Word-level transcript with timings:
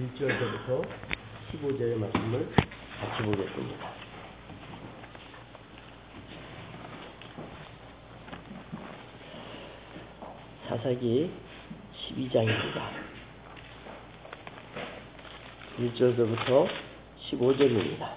1절부터 0.00 0.82
15절의 1.52 1.98
말씀을 1.98 2.48
같이 3.00 3.22
보겠습니다. 3.22 3.90
사사기 10.68 11.30
12장입니다. 12.16 12.80
1절부터 15.78 16.68
15절입니다. 17.30 18.08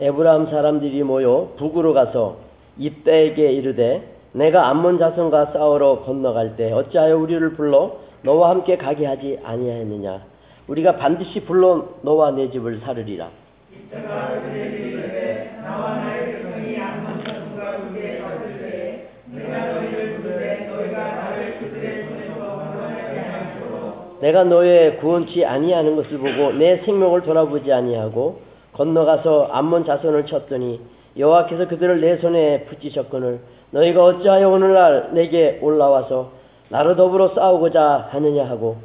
에브라함 0.00 0.46
사람들이 0.46 1.02
모여 1.02 1.54
북으로 1.58 1.92
가서 1.92 2.40
입다에게 2.78 3.52
이르되 3.52 4.14
내가 4.34 4.68
암몬 4.68 4.98
자손과 4.98 5.52
싸우러 5.52 6.00
건너갈 6.00 6.56
때 6.56 6.72
어찌하여 6.72 7.16
우리를 7.18 7.52
불러 7.52 7.98
너와 8.22 8.50
함께 8.50 8.76
가게 8.76 9.06
하지 9.06 9.38
아니하였느냐? 9.44 10.22
우리가 10.66 10.96
반드시 10.96 11.44
불러 11.44 11.90
너와 12.02 12.32
내 12.32 12.50
집을 12.50 12.80
사르리라. 12.80 13.28
내가 24.20 24.42
너의 24.44 24.96
구원치 24.96 25.44
아니하는 25.44 25.94
것을 25.96 26.18
보고 26.18 26.52
내 26.54 26.78
생명을 26.78 27.22
돌아보지 27.22 27.72
아니하고 27.72 28.40
건너가서 28.72 29.50
암몬 29.52 29.84
자손을 29.84 30.26
쳤더니 30.26 30.80
여호와께서 31.16 31.68
그들을 31.68 32.00
내 32.00 32.16
손에 32.16 32.64
붙이셨거늘 32.64 33.38
너희가 33.74 34.04
어찌하여 34.04 34.48
오늘날 34.48 35.10
내게 35.14 35.58
올라와서 35.60 36.30
나로 36.68 36.94
더불어 36.94 37.34
싸우고자 37.34 38.08
하느냐 38.10 38.48
하고? 38.48 38.76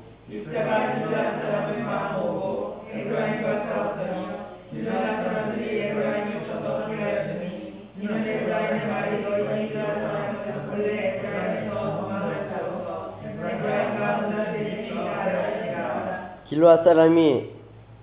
길로아 16.48 16.84
사람이 16.84 17.46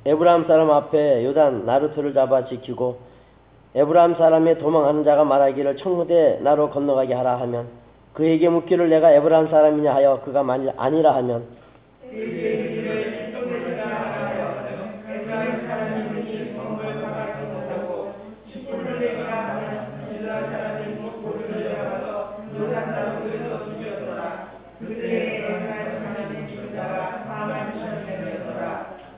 에브라함 0.05 0.47
사람 0.47 0.71
앞에 0.71 1.25
요단 1.25 1.67
나루토를 1.67 2.15
잡아 2.15 2.47
지키고 2.47 3.16
에브라함 3.77 4.15
사람의 4.17 4.59
도망하는 4.59 5.05
자가 5.05 5.25
말하기를 5.25 5.77
청무대 5.77 6.39
나로 6.41 6.71
건너가게 6.71 7.13
하라 7.15 7.39
하면 7.43 7.69
그에게 8.15 8.49
묻기를 8.49 8.89
내가 8.89 9.13
에브라함 9.13 9.49
사람이냐 9.51 9.95
하여 9.95 10.23
그가 10.25 10.43
만일 10.43 10.73
아니라 10.79 11.15
하면 11.17 11.45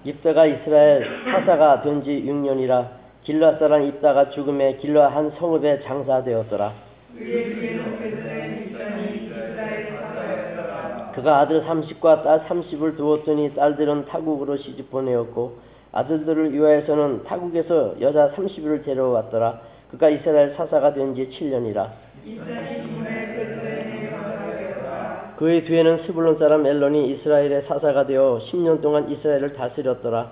입다가 0.04 0.46
이스라엘 0.46 1.04
사사가 1.30 1.82
된 1.82 2.02
지 2.02 2.24
6년이라 2.26 2.97
길라 3.28 3.58
사람 3.58 3.82
입다가 3.82 4.30
죽음에 4.30 4.78
길라 4.78 5.08
한 5.08 5.30
성읍에 5.38 5.82
장사되었더라. 5.82 6.72
그가 11.14 11.40
아들 11.40 11.62
30과 11.62 12.24
딸 12.24 12.46
30을 12.48 12.96
두었더니 12.96 13.54
딸들은 13.54 14.06
타국으로 14.06 14.56
시집 14.56 14.90
보내었고 14.90 15.58
아들들을 15.92 16.54
위하여서는 16.54 17.24
타국에서 17.24 17.96
여자 18.00 18.30
30을 18.34 18.82
데려왔더라. 18.86 19.60
그가 19.90 20.08
이스라엘 20.08 20.54
사사가 20.54 20.94
된 20.94 21.14
지 21.14 21.28
7년이라. 21.28 21.86
그의 25.36 25.64
뒤에는 25.66 26.06
스불론 26.06 26.38
사람 26.38 26.64
엘론이 26.64 27.10
이스라엘의 27.10 27.64
사사가 27.68 28.06
되어 28.06 28.40
10년 28.50 28.80
동안 28.80 29.10
이스라엘을 29.10 29.52
다스렸더라. 29.52 30.30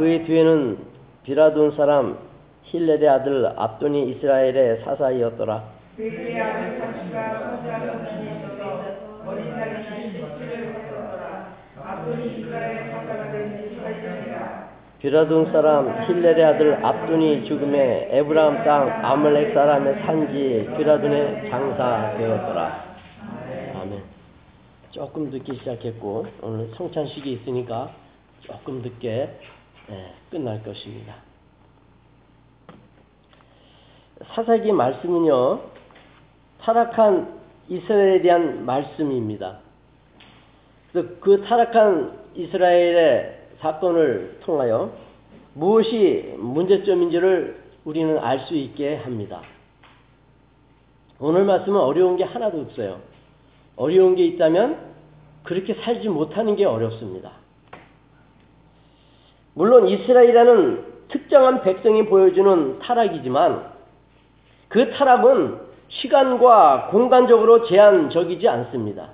그의 0.00 0.24
뒤에는 0.24 0.78
비라돈 1.24 1.76
사람 1.76 2.16
힐렐의 2.62 3.06
아들 3.06 3.52
압돈이 3.54 4.12
이스라엘의 4.12 4.82
사사이었더라. 4.82 5.62
비라돈 15.00 15.52
사람 15.52 16.02
힐렐의 16.08 16.44
아들 16.44 16.82
압돈이 16.82 17.44
죽음에 17.44 18.08
에브라함 18.10 18.64
땅 18.64 19.04
아말렉 19.04 19.52
사람의 19.52 20.02
산지 20.06 20.66
비라돈의 20.78 21.50
장사되었더라. 21.50 22.84
아멘. 23.82 24.02
조금 24.92 25.28
늦게 25.28 25.56
시작했고 25.56 26.26
오늘 26.40 26.70
성찬식이 26.74 27.32
있으니까 27.32 27.90
조금 28.40 28.80
늦게 28.80 29.08
네, 29.08 29.38
끝날 30.30 30.62
것입니다. 30.62 31.16
사사기 34.34 34.72
말씀은요 34.72 35.60
타락한 36.60 37.40
이스라엘에 37.68 38.22
대한 38.22 38.64
말씀입니다. 38.66 39.58
그 40.92 41.44
타락한 41.46 42.18
이스라엘의 42.34 43.48
사건을 43.60 44.40
통하여 44.42 44.92
무엇이 45.54 46.34
문제점인지를 46.38 47.60
우리는 47.84 48.18
알 48.18 48.40
수 48.40 48.54
있게 48.54 48.96
합니다. 48.96 49.42
오늘 51.18 51.44
말씀은 51.44 51.78
어려운 51.78 52.16
게 52.16 52.24
하나도 52.24 52.60
없어요. 52.60 53.00
어려운 53.76 54.16
게 54.16 54.24
있다면 54.24 54.90
그렇게 55.42 55.74
살지 55.74 56.08
못하는 56.08 56.56
게 56.56 56.64
어렵습니다. 56.64 57.32
물론 59.54 59.88
이스라엘이라는 59.88 60.84
특정한 61.08 61.62
백성이 61.62 62.06
보여주는 62.06 62.78
타락이지만 62.78 63.64
그 64.68 64.90
타락은 64.92 65.58
시간과 65.88 66.88
공간적으로 66.90 67.66
제한적이지 67.66 68.48
않습니다. 68.48 69.08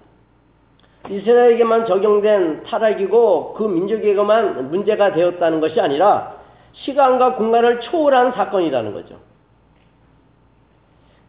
이스라엘에게만 1.08 1.86
적용된 1.86 2.64
타락이고 2.64 3.54
그 3.54 3.62
민족에게만 3.62 4.70
문제가 4.70 5.12
되었다는 5.12 5.60
것이 5.60 5.80
아니라 5.80 6.36
시간과 6.74 7.36
공간을 7.36 7.80
초월한 7.80 8.32
사건이라는 8.32 8.92
거죠. 8.92 9.18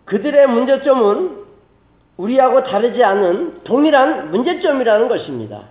그들의 0.06 0.48
문제점은 0.48 1.46
우리하고 2.18 2.64
다르지 2.64 3.04
않은 3.04 3.64
동일한 3.64 4.32
문제점이라는 4.32 5.08
것입니다. 5.08 5.64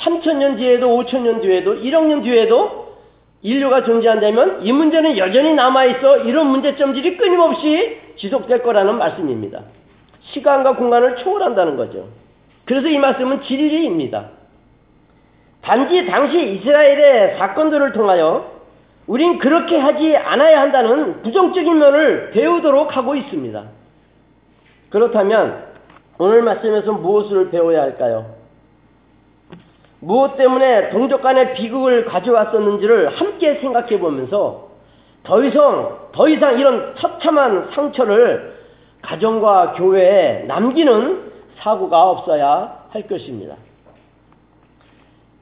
3천년 0.00 0.56
뒤에도 0.56 0.88
5천년 0.88 1.42
뒤에도 1.42 1.74
1억 1.74 2.06
년 2.06 2.22
뒤에도 2.22 2.96
인류가 3.42 3.84
존재한다면 3.84 4.64
이 4.64 4.72
문제는 4.72 5.16
여전히 5.16 5.54
남아있어 5.54 6.18
이런 6.18 6.48
문제점들이 6.48 7.16
끊임없이 7.16 7.98
지속될 8.16 8.62
거라는 8.62 8.98
말씀입니다. 8.98 9.62
시간과 10.32 10.76
공간을 10.76 11.16
초월한다는 11.16 11.76
거죠. 11.76 12.08
그래서 12.64 12.88
이 12.88 12.98
말씀은 12.98 13.42
진리입니다. 13.42 14.30
단지 15.62 16.06
당시 16.06 16.54
이스라엘의 16.54 17.38
사건들을 17.38 17.92
통하여 17.92 18.58
우린 19.06 19.38
그렇게 19.38 19.78
하지 19.78 20.16
않아야 20.16 20.60
한다는 20.60 21.22
부정적인 21.22 21.78
면을 21.78 22.30
배우도록 22.32 22.96
하고 22.96 23.14
있습니다. 23.14 23.64
그렇다면 24.90 25.64
오늘 26.18 26.42
말씀에서 26.42 26.92
무엇을 26.92 27.50
배워야 27.50 27.82
할까요? 27.82 28.37
무엇 30.00 30.36
때문에 30.36 30.90
동족 30.90 31.22
간의 31.22 31.54
비극을 31.54 32.04
가져왔었는지를 32.04 33.20
함께 33.20 33.56
생각해 33.56 33.98
보면서 33.98 34.68
더 35.24 35.42
이상, 35.42 36.10
더 36.12 36.28
이상 36.28 36.58
이런 36.58 36.94
처참한 36.96 37.70
상처를 37.72 38.56
가정과 39.02 39.72
교회에 39.74 40.44
남기는 40.44 41.32
사고가 41.58 42.10
없어야 42.10 42.86
할 42.90 43.06
것입니다. 43.06 43.56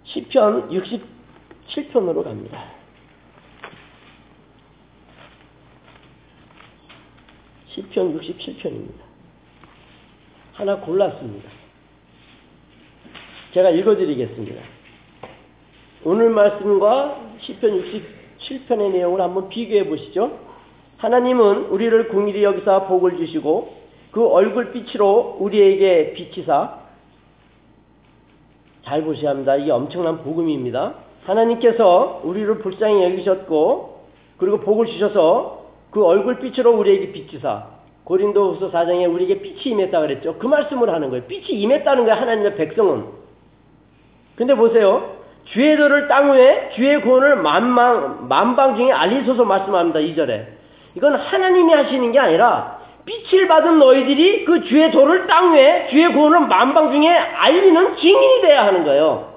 시편 0.04 0.70
67편으로 0.70 2.24
갑니다. 2.24 2.64
시편 7.68 8.18
67편입니다. 8.18 9.06
하나 10.54 10.76
골랐습니다. 10.76 11.65
제가 13.56 13.70
읽어드리겠습니다. 13.70 14.62
오늘 16.04 16.28
말씀과 16.28 17.20
시편 17.40 17.84
67편의 18.38 18.92
내용을 18.92 19.22
한번 19.22 19.48
비교해 19.48 19.88
보시죠. 19.88 20.38
하나님은 20.98 21.68
우리를 21.70 22.08
궁일이 22.08 22.44
여기서 22.44 22.86
복을 22.86 23.16
주시고 23.16 23.74
그 24.10 24.26
얼굴 24.26 24.72
빛으로 24.72 25.38
우리에게 25.40 26.12
비치사 26.12 26.80
잘 28.84 29.04
보셔야 29.04 29.30
합니다. 29.30 29.56
이게 29.56 29.70
엄청난 29.70 30.22
복음입니다. 30.22 30.96
하나님께서 31.24 32.20
우리를 32.24 32.58
불쌍히 32.58 33.04
여기셨고 33.04 34.00
그리고 34.36 34.60
복을 34.60 34.84
주셔서 34.84 35.70
그 35.92 36.04
얼굴 36.04 36.40
빛으로 36.40 36.76
우리에게 36.76 37.10
비치사 37.12 37.68
고린도후서 38.04 38.70
4장에 38.70 39.10
우리에게 39.10 39.40
빛이 39.40 39.72
임했다 39.72 39.98
그랬죠. 39.98 40.36
그 40.38 40.46
말씀을 40.46 40.90
하는 40.90 41.08
거예요. 41.08 41.24
빛이 41.24 41.58
임했다는 41.62 42.04
거예요. 42.04 42.20
하나님의 42.20 42.56
백성은. 42.56 43.15
근데 44.36 44.54
보세요. 44.54 45.16
주의 45.46 45.76
도를 45.76 46.08
땅 46.08 46.32
위에 46.32 46.70
주의 46.74 47.00
구원을 47.00 47.36
만방, 47.36 48.28
만방 48.28 48.76
중에 48.76 48.92
알리소서 48.92 49.44
말씀합니다. 49.44 50.00
2절에. 50.00 50.46
이건 50.94 51.14
하나님이 51.14 51.72
하시는 51.72 52.12
게 52.12 52.18
아니라 52.18 52.78
빛을 53.04 53.46
받은 53.46 53.78
너희들이 53.78 54.44
그 54.44 54.64
주의 54.64 54.90
도를 54.90 55.26
땅 55.26 55.54
위에 55.54 55.88
주의 55.90 56.12
구원을 56.12 56.48
만방 56.48 56.92
중에 56.92 57.08
알리는 57.08 57.96
증인이 57.96 58.42
돼야 58.42 58.66
하는 58.66 58.84
거예요. 58.84 59.36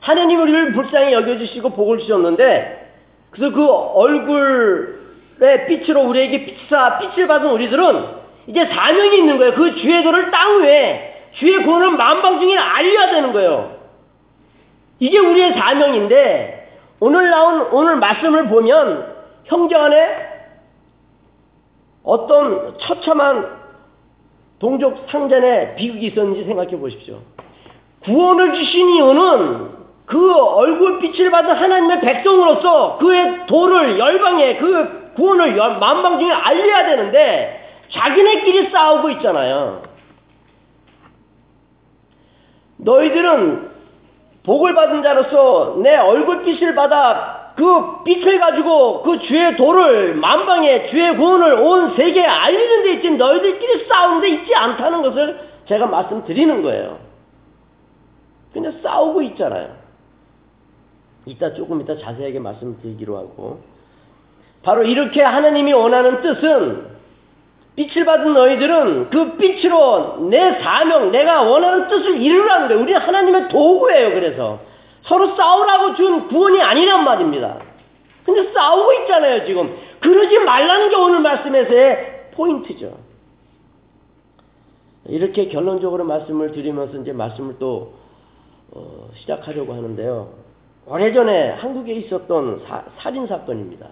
하나님 0.00 0.42
우리를 0.42 0.72
불쌍히 0.72 1.14
여겨주시고 1.14 1.70
복을 1.70 1.98
주셨는데 2.00 2.92
그래서 3.30 3.54
그 3.54 3.66
얼굴의 3.66 5.66
빛으로 5.68 6.02
우리에게 6.02 6.44
빛사 6.44 6.98
빛을 6.98 7.26
받은 7.26 7.50
우리들은 7.50 8.04
이제 8.48 8.66
사명이 8.66 9.16
있는 9.16 9.38
거예요. 9.38 9.54
그 9.54 9.74
주의 9.76 10.02
도를 10.02 10.30
땅 10.30 10.62
위에 10.62 11.13
주의 11.34 11.62
구원을 11.62 11.92
만방 11.92 12.40
중에 12.40 12.56
알려야 12.56 13.10
되는 13.10 13.32
거예요. 13.32 13.76
이게 14.98 15.18
우리의 15.18 15.54
사명인데 15.54 16.80
오늘 17.00 17.30
나온 17.30 17.68
오늘 17.72 17.96
말씀을 17.96 18.48
보면 18.48 19.14
형제 19.44 19.76
안에 19.76 20.34
어떤 22.04 22.78
처참한 22.78 23.64
동족 24.58 25.06
상전의 25.10 25.76
비극이 25.76 26.06
있었는지 26.06 26.44
생각해 26.44 26.78
보십시오. 26.78 27.20
구원을 28.04 28.54
주신 28.54 28.88
이유는 28.90 29.74
그 30.06 30.32
얼굴빛을 30.34 31.30
받은 31.30 31.54
하나님의 31.54 32.00
백성으로서 32.00 32.98
그의 32.98 33.46
도를 33.46 33.98
열방에 33.98 34.56
그 34.56 35.12
구원을 35.16 35.56
만방 35.56 36.18
중에 36.18 36.30
알려야 36.30 36.86
되는데 36.86 37.86
자기네끼리 37.90 38.70
싸우고 38.70 39.10
있잖아요. 39.10 39.83
너희들은 42.84 43.70
복을 44.44 44.74
받은 44.74 45.02
자로서 45.02 45.78
내 45.82 45.96
얼굴빛을 45.96 46.74
받아 46.74 47.52
그 47.56 48.02
빛을 48.04 48.40
가지고 48.40 49.02
그 49.02 49.18
주의 49.20 49.56
도를 49.56 50.14
만방에 50.16 50.88
주의 50.88 51.16
구원을 51.16 51.54
온 51.54 51.96
세계에 51.96 52.26
알리는 52.26 52.82
데 52.82 52.92
있지 52.94 53.10
너희들끼리 53.10 53.86
싸우는 53.86 54.20
데 54.20 54.28
있지 54.30 54.54
않다는 54.54 55.02
것을 55.02 55.40
제가 55.66 55.86
말씀드리는 55.86 56.62
거예요. 56.62 56.98
근데 58.52 58.70
싸우고 58.82 59.22
있잖아요. 59.22 59.76
이따 61.26 61.52
조금 61.54 61.80
이따 61.80 61.96
자세하게 61.96 62.38
말씀드리기로 62.38 63.16
하고 63.16 63.62
바로 64.62 64.82
이렇게 64.82 65.22
하나님이 65.22 65.72
원하는 65.72 66.20
뜻은 66.22 66.93
빛을 67.76 68.04
받은 68.04 68.32
너희들은 68.32 69.10
그 69.10 69.36
빛으로 69.36 70.28
내 70.30 70.60
사명, 70.60 71.10
내가 71.10 71.42
원하는 71.42 71.88
뜻을 71.88 72.20
이루라는 72.22 72.68
거예요. 72.68 72.82
우리는 72.82 73.00
하나님의 73.00 73.48
도구예요. 73.48 74.14
그래서 74.14 74.60
서로 75.02 75.34
싸우라고 75.34 75.94
준 75.94 76.28
구원이 76.28 76.62
아니란 76.62 77.04
말입니다. 77.04 77.58
근데 78.24 78.52
싸우고 78.52 78.92
있잖아요, 79.00 79.44
지금. 79.44 79.76
그러지 80.00 80.38
말라는 80.38 80.90
게 80.90 80.96
오늘 80.96 81.20
말씀에서의 81.20 82.30
포인트죠. 82.34 82.96
이렇게 85.06 85.48
결론적으로 85.48 86.04
말씀을 86.04 86.52
드리면서 86.52 86.98
이제 86.98 87.12
말씀을 87.12 87.56
또 87.58 87.94
어, 88.72 89.08
시작하려고 89.16 89.74
하는데요. 89.74 90.32
오래전에 90.86 91.50
한국에 91.50 91.92
있었던 91.94 92.64
사, 92.66 92.84
살인 92.98 93.26
사건입니다. 93.26 93.88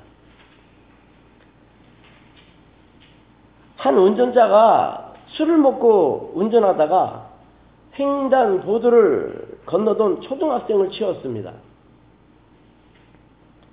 한 3.82 3.98
운전자가 3.98 5.12
술을 5.26 5.58
먹고 5.58 6.30
운전하다가 6.34 7.30
횡단 7.98 8.60
보도를 8.60 9.58
건너던 9.66 10.20
초등학생을 10.20 10.90
치웠습니다. 10.90 11.52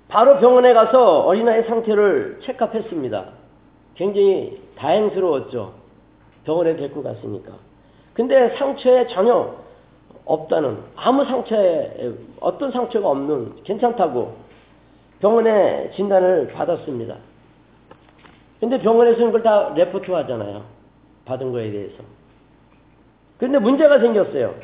바로 0.08 0.40
병원에 0.40 0.74
가서 0.74 1.20
어린아이 1.20 1.62
상태를 1.62 2.40
체크했습니다. 2.42 3.24
굉장히 3.94 4.60
다행스러웠죠. 4.74 5.74
병원에 6.42 6.74
데리고 6.74 7.04
갔으니까. 7.04 7.52
근데 8.12 8.56
상처에 8.58 9.06
전혀 9.06 9.54
없다는, 10.24 10.78
아무 10.96 11.24
상처에, 11.24 12.12
어떤 12.40 12.72
상처가 12.72 13.10
없는, 13.10 13.62
괜찮다고 13.62 14.34
병원에 15.20 15.92
진단을 15.94 16.48
받았습니다. 16.48 17.29
근데 18.60 18.78
병원에서는 18.78 19.26
그걸 19.32 19.42
다 19.42 19.72
레포트 19.74 20.10
하잖아요. 20.10 20.64
받은 21.24 21.50
거에 21.52 21.70
대해서. 21.70 22.02
근데 23.38 23.58
문제가 23.58 23.98
생겼어요. 23.98 24.54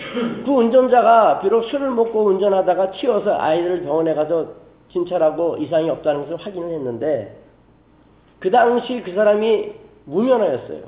그 0.44 0.50
운전자가 0.50 1.40
비록 1.40 1.64
술을 1.64 1.90
먹고 1.92 2.24
운전하다가 2.26 2.92
치워서 2.92 3.38
아이들을 3.38 3.82
병원에 3.84 4.14
가서 4.14 4.52
진찰하고 4.92 5.56
이상이 5.56 5.88
없다는 5.88 6.22
것을 6.22 6.36
확인을 6.36 6.70
했는데 6.74 7.40
그 8.38 8.50
당시 8.50 9.02
그 9.02 9.14
사람이 9.14 9.72
무면허였어요. 10.04 10.82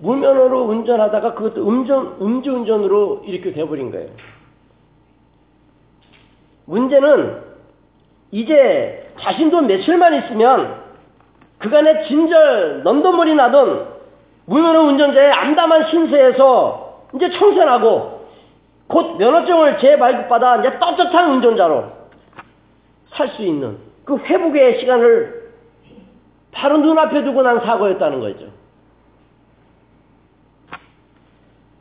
무면허로 0.00 0.64
운전하다가 0.64 1.34
그것도 1.34 1.66
음전, 1.66 2.16
음주운전으로 2.20 3.22
이렇게 3.24 3.52
돼버린 3.52 3.90
거예요. 3.90 4.10
문제는 6.66 7.40
이제 8.30 9.05
자신도 9.20 9.62
며칠만 9.62 10.14
있으면 10.14 10.82
그간의 11.58 12.06
진절, 12.06 12.82
넘도머리 12.82 13.34
나던 13.34 13.88
무면허 14.46 14.82
운전자의 14.82 15.32
암담한 15.32 15.88
신세에서 15.88 17.04
이제 17.14 17.30
청산하고 17.30 18.26
곧 18.88 19.16
면허증을 19.16 19.78
재발급받아 19.78 20.56
이제 20.58 20.78
떳떳한 20.78 21.30
운전자로 21.32 21.96
살 23.10 23.28
수 23.30 23.42
있는 23.42 23.78
그 24.04 24.18
회복의 24.18 24.80
시간을 24.80 25.50
바로 26.52 26.78
눈앞에 26.78 27.24
두고 27.24 27.42
난 27.42 27.60
사고였다는 27.60 28.20
거죠. 28.20 28.46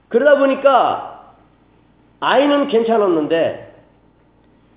그러다 0.08 0.39
보니까 0.39 1.34
아이는 2.20 2.68
괜찮았는데 2.68 3.75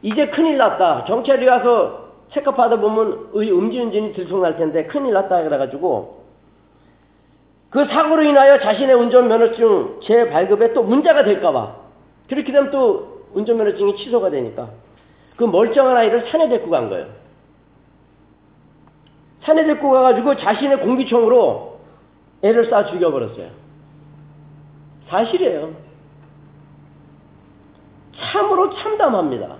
이제 0.03 0.27
큰일 0.29 0.59
났다. 0.59 1.05
경찰이 1.05 1.47
가서 1.47 2.08
체크 2.33 2.55
받아 2.55 2.77
보면 2.77 3.31
음주운전이 3.35 4.13
들통날 4.13 4.57
텐데 4.57 4.85
큰일 4.87 5.15
났다 5.15 5.43
그래가지고 5.43 6.25
그 7.71 7.85
사고로 7.87 8.23
인하여 8.23 8.59
자신의 8.61 8.95
운전면허증 8.95 10.01
재발급에 10.03 10.73
또 10.73 10.83
문제가 10.83 11.25
될까봐 11.25 11.77
그렇게 12.29 12.53
되면 12.53 12.71
또 12.71 13.25
운전면허증이 13.35 13.97
취소가 13.97 14.31
되니까 14.31 14.71
그 15.37 15.45
멀쩡한 15.45 15.97
아이를 15.97 16.31
산에 16.31 16.49
데리고 16.49 16.71
간 16.71 16.89
거예요. 16.89 17.07
산에 19.43 19.65
데리고 19.65 19.91
가가지고 19.91 20.37
자신의 20.37 20.81
공기총으로 20.81 21.79
애를 22.43 22.71
쏴 22.71 22.91
죽여버렸어요. 22.91 23.51
사실이에요. 25.09 25.73
참으로 28.17 28.75
참담합니다. 28.75 29.58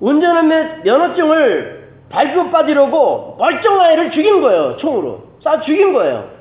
운전하면 0.00 0.82
면허증을 0.82 1.84
발급 2.08 2.52
받으려고 2.52 3.36
멀쩡한 3.38 3.92
애를 3.92 4.10
죽인 4.12 4.40
거예요. 4.40 4.76
총으로. 4.76 5.22
쏴 5.42 5.64
죽인 5.64 5.92
거예요. 5.92 6.34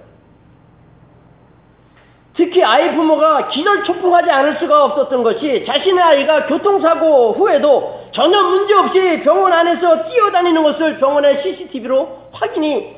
특히 2.35 2.63
아이 2.63 2.95
부모가 2.95 3.49
기절초풍하지 3.49 4.31
않을 4.31 4.59
수가 4.59 4.85
없었던 4.85 5.23
것이 5.23 5.65
자신의 5.67 6.03
아이가 6.03 6.47
교통사고 6.47 7.33
후에도 7.33 8.07
전혀 8.11 8.41
문제없이 8.41 9.21
병원 9.23 9.53
안에서 9.53 10.09
뛰어다니는 10.09 10.63
것을 10.63 10.97
병원의 10.97 11.43
CCTV로 11.43 12.29
확인이 12.31 12.95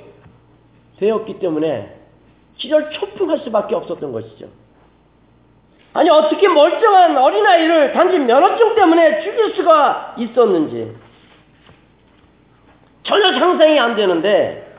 되었기 1.00 1.40
때문에 1.40 1.98
기절초풍할 2.58 3.40
수밖에 3.40 3.76
없었던 3.76 4.12
것이죠. 4.14 4.48
아니 5.96 6.10
어떻게 6.10 6.50
멀쩡한 6.50 7.18
어린아이를 7.18 7.94
단지 7.94 8.20
면허증 8.20 8.76
때문에 8.76 9.24
죽일 9.24 9.56
수가 9.56 10.16
있었는지 10.18 10.94
전혀 13.04 13.40
상상이 13.40 13.80
안 13.80 13.96
되는데 13.96 14.76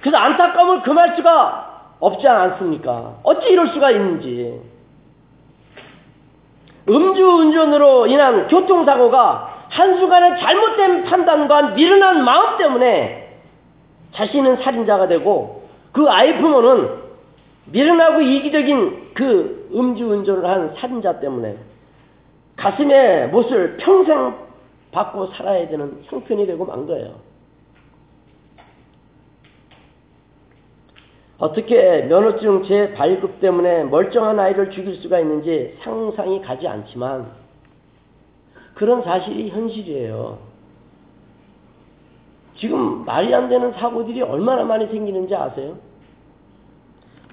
그래서 0.00 0.16
안타까움을 0.16 0.82
금할 0.82 1.14
수가 1.14 1.94
없지 2.00 2.26
않습니까? 2.26 3.14
어찌 3.22 3.48
이럴 3.48 3.68
수가 3.68 3.92
있는지 3.92 4.60
음주운전으로 6.88 8.08
인한 8.08 8.48
교통사고가 8.48 9.66
한순간의 9.68 10.40
잘못된 10.40 11.04
판단과 11.04 11.62
미련한 11.70 12.24
마음 12.24 12.58
때문에 12.58 13.38
자신은 14.14 14.62
살인자가 14.62 15.06
되고 15.06 15.68
그 15.92 16.08
아이 16.08 16.38
부모는 16.40 16.88
미련하고 17.66 18.20
이기적인 18.22 19.10
그 19.14 19.57
음주운전을 19.72 20.48
한 20.48 20.74
살인자 20.76 21.20
때문에 21.20 21.56
가슴에 22.56 23.26
못을 23.28 23.76
평생 23.78 24.34
받고 24.90 25.28
살아야 25.28 25.68
되는 25.68 26.02
형편이 26.04 26.46
되고 26.46 26.64
만 26.64 26.86
거예요. 26.86 27.14
어떻게 31.38 32.02
면허증 32.02 32.64
재발급 32.64 33.40
때문에 33.40 33.84
멀쩡한 33.84 34.40
아이를 34.40 34.70
죽일 34.70 34.96
수가 34.96 35.20
있는지 35.20 35.78
상상이 35.82 36.42
가지 36.42 36.66
않지만 36.66 37.30
그런 38.74 39.02
사실이 39.02 39.50
현실이에요. 39.50 40.38
지금 42.56 43.04
말이 43.04 43.32
안 43.32 43.48
되는 43.48 43.72
사고들이 43.72 44.20
얼마나 44.22 44.64
많이 44.64 44.88
생기는지 44.88 45.34
아세요? 45.34 45.76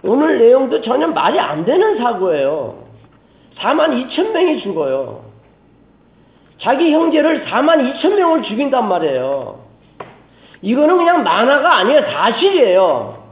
오늘 0.05 0.37
내용도 0.37 0.81
전혀 0.81 1.07
말이 1.07 1.39
안 1.39 1.65
되는 1.65 1.97
사고예요. 1.97 2.75
4만 3.57 4.09
2천 4.09 4.31
명이 4.31 4.61
죽어요. 4.61 5.23
자기 6.61 6.93
형제를 6.93 7.45
4만 7.45 7.93
2천 7.99 8.15
명을 8.15 8.43
죽인단 8.43 8.87
말이에요. 8.87 9.59
이거는 10.61 10.97
그냥 10.97 11.23
만화가 11.23 11.77
아니에요. 11.77 12.01
사실이에요. 12.01 13.23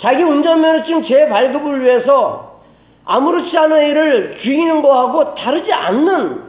자기 0.00 0.22
운전면허증 0.22 1.04
재발급을 1.04 1.82
위해서 1.82 2.60
아무렇지 3.04 3.56
않은 3.56 3.76
애를 3.76 4.38
죽이는 4.42 4.82
거하고 4.82 5.34
다르지 5.34 5.72
않는 5.72 6.42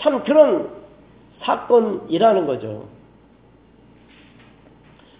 참 0.00 0.24
그런 0.24 0.68
사건이라는 1.42 2.46
거죠. 2.46 2.95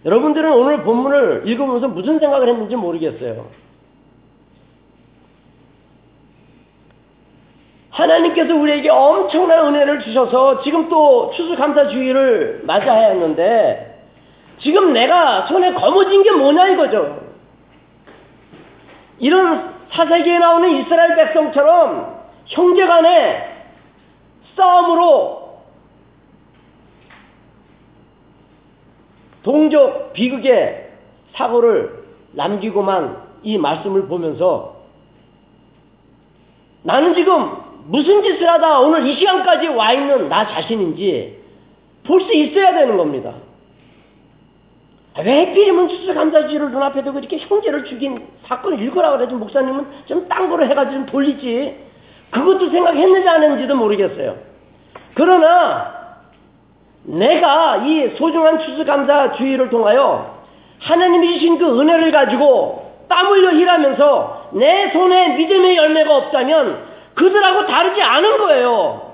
여러분들은 0.07 0.53
오늘 0.53 0.85
본문을 0.85 1.43
읽으면서 1.47 1.89
무슨 1.89 2.21
생각을 2.21 2.49
했는지 2.49 2.77
모르겠어요. 2.77 3.49
하나님께서 7.91 8.55
우리에게 8.55 8.89
엄청난 8.89 9.67
은혜를 9.67 10.05
주셔서 10.05 10.63
지금 10.63 10.89
또 10.89 11.33
추수감사주의를 11.35 12.63
맞아야 12.65 13.09
했는데 13.09 14.01
지금 14.61 14.93
내가 14.93 15.47
손에 15.47 15.73
거머쥔 15.73 16.23
게 16.23 16.31
뭐냐 16.31 16.69
이거죠. 16.69 17.21
이런 19.19 19.75
사세기에 19.91 20.39
나오는 20.39 20.71
이스라엘 20.77 21.17
백성처럼 21.17 22.17
형제간에 22.47 23.57
싸움으로 24.57 25.46
동족 29.47 30.13
비극의 30.13 30.91
사고를 31.35 32.03
남기고만 32.33 33.17
이 33.45 33.57
말씀을 33.59 34.09
보면서 34.09 34.75
나는 36.83 37.15
지금 37.15 37.53
무슨 37.87 38.25
짓을 38.25 38.49
하다 38.49 38.81
오늘 38.81 39.07
이 39.07 39.15
시간까지 39.15 39.69
와 39.69 39.93
있는 39.93 40.29
나 40.29 40.49
자신인지 40.49 41.39
볼 42.05 42.21
수 42.23 42.33
있어야 42.35 42.75
되는 42.75 42.97
겁니다. 42.97 43.35
왜 45.19 45.47
하필이면 45.47 45.89
추수감사주의를 45.91 46.73
눈앞에 46.73 47.05
두고 47.05 47.21
이렇게 47.21 47.39
형제를 47.39 47.85
죽인 47.85 48.27
사건을 48.47 48.81
읽으라 48.81 49.13
그러지 49.13 49.35
목사님은 49.35 49.87
좀 50.07 50.29
딴 50.29 50.51
거로 50.51 50.67
해가지고 50.67 50.93
좀 50.93 51.07
돌리지 51.07 51.77
그것도 52.31 52.71
생각했는지 52.71 53.29
안 53.29 53.43
했는지도 53.45 53.77
모르겠어요. 53.77 54.37
그러나 55.15 55.96
내가 57.07 57.77
이 57.79 58.17
소중한 58.17 58.59
추수감사주의를 58.59 59.71
통하여 59.71 60.37
하나님이 60.81 61.35
주신 61.35 61.59
그 61.59 61.81
은혜를 61.81 62.11
가지고 62.11 62.85
땀 63.09 63.27
흘려 63.27 63.53
일하면서 63.53 64.51
내 64.55 64.91
손에 64.93 65.29
믿음의 65.37 65.77
열매가 65.77 66.17
없다면 66.17 66.85
그들하고 67.15 67.67
다르지 67.67 68.03
않은 68.03 68.39
거예요. 68.39 69.13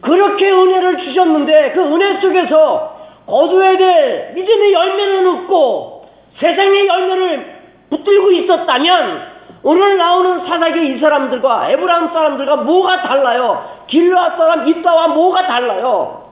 그렇게 0.00 0.50
은혜를 0.50 0.98
주셨는데 0.98 1.72
그 1.72 1.80
은혜 1.80 2.20
속에서 2.20 2.96
거두어야 3.26 3.78
될 3.78 4.32
믿음의 4.34 4.72
열매는 4.72 5.26
없고 5.28 6.08
세상의 6.38 6.86
열매를 6.86 7.54
붙들고 7.90 8.30
있었다면 8.32 9.34
오늘 9.62 9.96
나오는 9.96 10.46
사사기 10.46 10.88
이 10.88 10.98
사람들과 10.98 11.70
에브라임 11.70 12.08
사람들과 12.08 12.56
뭐가 12.56 13.02
달라요? 13.02 13.64
길르앗 13.86 14.36
사람 14.36 14.68
입다와 14.68 15.08
뭐가 15.08 15.46
달라요? 15.46 16.23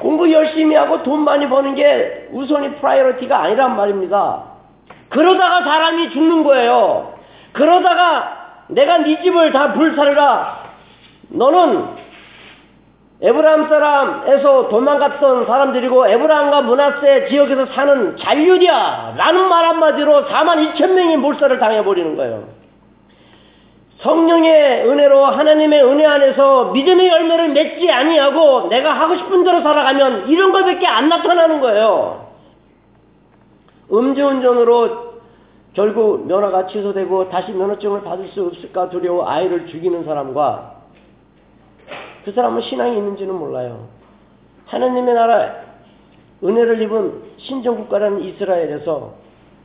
공부 0.00 0.30
열심히 0.32 0.74
하고 0.74 1.02
돈 1.02 1.20
많이 1.20 1.48
버는 1.48 1.74
게 1.74 2.28
우선이 2.32 2.76
priority가 2.76 3.42
아니란 3.42 3.76
말입니다. 3.76 4.44
그러다가 5.10 5.62
사람이 5.62 6.10
죽는 6.10 6.44
거예요. 6.44 7.14
그러다가 7.52 8.40
내가 8.68 8.98
네 8.98 9.20
집을 9.22 9.52
다 9.52 9.72
불살라. 9.72 10.60
너는 11.30 12.00
에브라임 13.22 13.68
사람에서 13.68 14.68
도망갔던 14.68 15.46
사람들이고 15.46 16.06
에브라임과 16.08 16.62
문하세 16.62 17.28
지역에서 17.28 17.66
사는 17.66 18.16
잔류이야 18.16 19.14
라는 19.16 19.48
말 19.48 19.66
한마디로 19.66 20.24
4만 20.24 20.74
2천 20.74 20.92
명이 20.92 21.18
몰살을 21.18 21.58
당해버리는 21.58 22.16
거예요. 22.16 22.59
성령의 24.02 24.88
은혜로 24.88 25.26
하나님의 25.26 25.84
은혜 25.84 26.06
안에서 26.06 26.72
믿음의 26.72 27.08
열매를 27.08 27.50
맺지 27.50 27.90
아니하고 27.90 28.68
내가 28.68 28.94
하고 28.94 29.16
싶은 29.16 29.44
대로 29.44 29.60
살아가면 29.60 30.28
이런 30.28 30.52
것밖에 30.52 30.86
안 30.86 31.08
나타나는 31.08 31.60
거예요. 31.60 32.28
음주운전으로 33.92 35.10
결국 35.74 36.26
면허가 36.26 36.66
취소되고 36.66 37.28
다시 37.28 37.52
면허증을 37.52 38.02
받을 38.02 38.28
수 38.28 38.44
없을까 38.46 38.88
두려워 38.88 39.28
아이를 39.28 39.66
죽이는 39.66 40.04
사람과 40.04 40.76
그 42.24 42.32
사람은 42.32 42.62
신앙이 42.62 42.96
있는지는 42.96 43.34
몰라요. 43.34 43.88
하나님의 44.66 45.14
나라 45.14 45.54
은혜를 46.42 46.80
입은 46.82 47.22
신정국가라는 47.38 48.22
이스라엘에서 48.22 49.14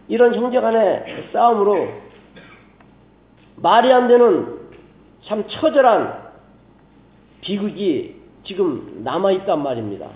이런 0.07 0.35
형제간의 0.35 1.29
싸움으로 1.31 2.04
말이 3.57 3.91
안 3.91 4.07
되는 4.07 4.59
참 5.25 5.43
처절한 5.47 6.25
비극이 7.41 8.15
지금 8.43 9.01
남아있단 9.03 9.61
말입니다. 9.61 10.07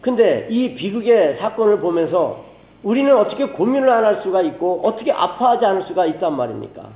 근데 0.00 0.48
이 0.50 0.74
비극의 0.74 1.38
사건을 1.38 1.80
보면서 1.80 2.44
우리는 2.82 3.14
어떻게 3.16 3.46
고민을 3.46 3.90
안 3.90 4.04
할 4.04 4.22
수가 4.22 4.40
있고 4.42 4.80
어떻게 4.84 5.12
아파하지 5.12 5.64
않을 5.66 5.82
수가 5.82 6.06
있단 6.06 6.34
말입니까? 6.36 6.88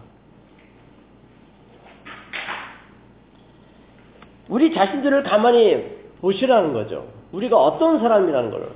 우리 4.49 4.75
자신들을 4.75 5.23
가만히 5.25 5.85
보시라는 6.21 6.73
거죠. 6.73 7.07
우리가 7.33 7.57
어떤 7.61 7.99
사람이라는 8.01 8.51
걸. 8.51 8.69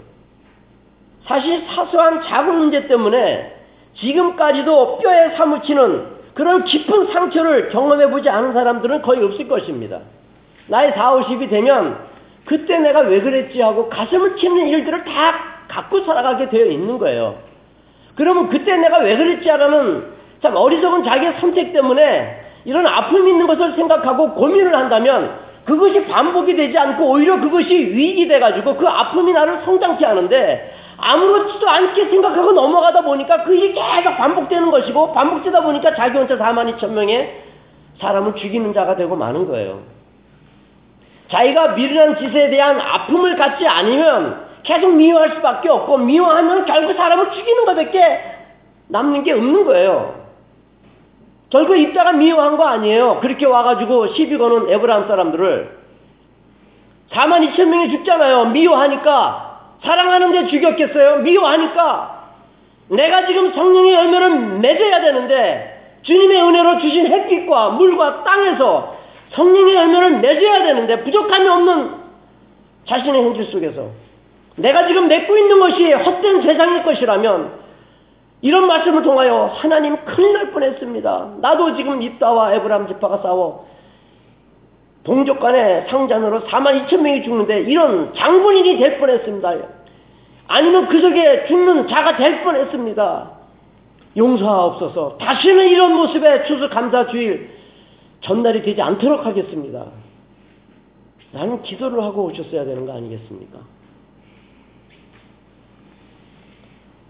사실 1.25 1.65
사소한 1.67 2.23
작은 2.23 2.55
문제 2.59 2.87
때문에 2.87 3.55
지금까지도 3.95 4.99
뼈에 4.99 5.37
사무치는 5.37 6.18
그런 6.39 6.63
깊은 6.63 7.13
상처를 7.13 7.71
경험해 7.71 8.11
보지 8.11 8.31
않은 8.31 8.53
사람들은 8.53 9.03
거의 9.03 9.25
없을 9.25 9.49
것입니다. 9.49 9.99
나이 10.69 10.93
4, 10.93 11.17
50이 11.17 11.51
되면 11.51 11.99
그때 12.45 12.79
내가 12.79 13.01
왜 13.01 13.21
그랬지 13.21 13.61
하고 13.61 13.89
가슴을 13.89 14.37
치는 14.37 14.69
일들을 14.69 15.03
다 15.03 15.35
갖고 15.67 16.05
살아가게 16.05 16.49
되어 16.49 16.67
있는 16.67 16.97
거예요. 16.99 17.41
그러면 18.15 18.51
그때 18.51 18.77
내가 18.77 18.99
왜 18.99 19.17
그랬지 19.17 19.49
하라는 19.51 20.13
참 20.41 20.55
어리석은 20.55 21.03
자기의 21.03 21.41
선택 21.41 21.73
때문에 21.73 22.41
이런 22.65 22.87
아픔이 22.87 23.33
있는 23.33 23.49
것을 23.49 23.73
생각하고 23.73 24.35
고민을 24.35 24.77
한다면 24.77 25.41
그것이 25.65 26.05
반복이 26.05 26.55
되지 26.55 26.79
않고 26.79 27.05
오히려 27.05 27.41
그것이 27.41 27.75
위기 27.75 28.29
돼가지고 28.29 28.77
그 28.77 28.87
아픔이 28.87 29.33
나를 29.33 29.63
성장케 29.65 30.07
하는데 30.07 30.78
아무렇지도 31.01 31.69
않게 31.69 32.11
생각하고 32.11 32.53
넘어가다 32.53 33.03
보니까 33.03 33.45
그 33.45 33.55
일이 33.55 33.73
계속 33.73 34.17
반복되는 34.17 34.71
것이고 34.71 35.13
반복되다 35.13 35.63
보니까 35.63 35.95
자기 35.95 36.19
혼자 36.19 36.37
4만 36.37 36.77
2천 36.77 36.91
명의 36.91 37.45
사람을 38.01 38.35
죽이는 38.35 38.75
자가 38.75 38.97
되고 38.97 39.15
마는 39.17 39.47
거예요. 39.47 39.81
자기가 41.31 41.69
미련한 41.69 42.19
짓에 42.19 42.51
대한 42.51 42.81
아픔을 42.81 43.37
갖지 43.37 43.67
않으면 43.67 44.47
계속 44.63 44.95
미워할 44.95 45.37
수밖에 45.37 45.69
없고 45.69 45.99
미워하면 45.99 46.65
결국 46.65 46.95
사람을 46.95 47.31
죽이는 47.33 47.65
것밖에 47.65 48.21
남는 48.89 49.23
게 49.23 49.33
없는 49.33 49.65
거예요. 49.65 50.19
결국 51.51 51.77
입다가 51.77 52.13
미워한 52.13 52.57
거 52.57 52.67
아니에요. 52.67 53.21
그렇게 53.21 53.47
와가지고 53.47 54.15
시비 54.15 54.37
거는 54.37 54.71
에브라임 54.71 55.07
사람들을 55.07 55.79
4만 57.11 57.49
2천 57.49 57.65
명이 57.67 57.91
죽잖아요. 57.91 58.47
미워하니까 58.47 59.48
사랑하는데 59.83 60.49
죽였겠어요? 60.49 61.19
미워하니까 61.19 62.19
내가 62.91 63.27
지금 63.27 63.53
성령의 63.53 63.95
열매를 63.95 64.31
맺어야 64.59 65.01
되는데 65.01 65.99
주님의 66.03 66.43
은혜로 66.43 66.79
주신 66.79 67.07
햇빛과 67.07 67.71
물과 67.71 68.25
땅에서 68.25 68.97
성령의 69.31 69.75
열매를 69.75 70.19
맺어야 70.21 70.63
되는데 70.65 71.05
부족함이 71.05 71.49
없는 71.49 71.91
자신의 72.87 73.23
현실 73.23 73.45
속에서 73.47 73.91
내가 74.57 74.87
지금 74.87 75.09
맺고 75.09 75.37
있는 75.37 75.61
것이 75.61 75.93
헛된 75.93 76.43
세상의 76.43 76.83
것이라면 76.83 77.59
이런 78.41 78.67
말씀을 78.67 79.03
통하여 79.03 79.53
하나님 79.55 79.97
큰일 80.05 80.33
날 80.33 80.51
뻔했습니다. 80.53 81.35
나도 81.41 81.77
지금 81.77 82.01
입다와 82.01 82.55
에브람 82.55 82.89
지파가 82.89 83.19
싸워 83.19 83.67
동족 85.05 85.41
간의 85.41 85.87
상잔으로 85.89 86.43
4만 86.43 86.87
2천 86.87 87.01
명이 87.01 87.23
죽는데 87.23 87.63
이런 87.63 88.13
장본인이 88.15 88.79
될 88.79 88.99
뻔했습니다. 88.99 89.55
아니면 90.49 90.89
그 90.89 91.01
속에 91.01 91.47
죽는 91.47 91.89
자가 91.89 92.17
될 92.17 92.43
뻔했습니다. 92.43 93.31
용서하옵소서. 94.17 95.19
다시는 95.19 95.69
이런 95.69 95.95
모습에 95.95 96.45
추수 96.45 96.69
감사 96.69 97.07
주일 97.07 97.51
전날이 98.21 98.63
되지 98.63 98.83
않도록 98.83 99.25
하겠습니다. 99.25 99.87
나는 101.33 101.63
기도를 101.63 102.03
하고 102.03 102.25
오셨어야 102.25 102.65
되는 102.65 102.87
거 102.87 102.95
아니겠습니까? 102.95 103.59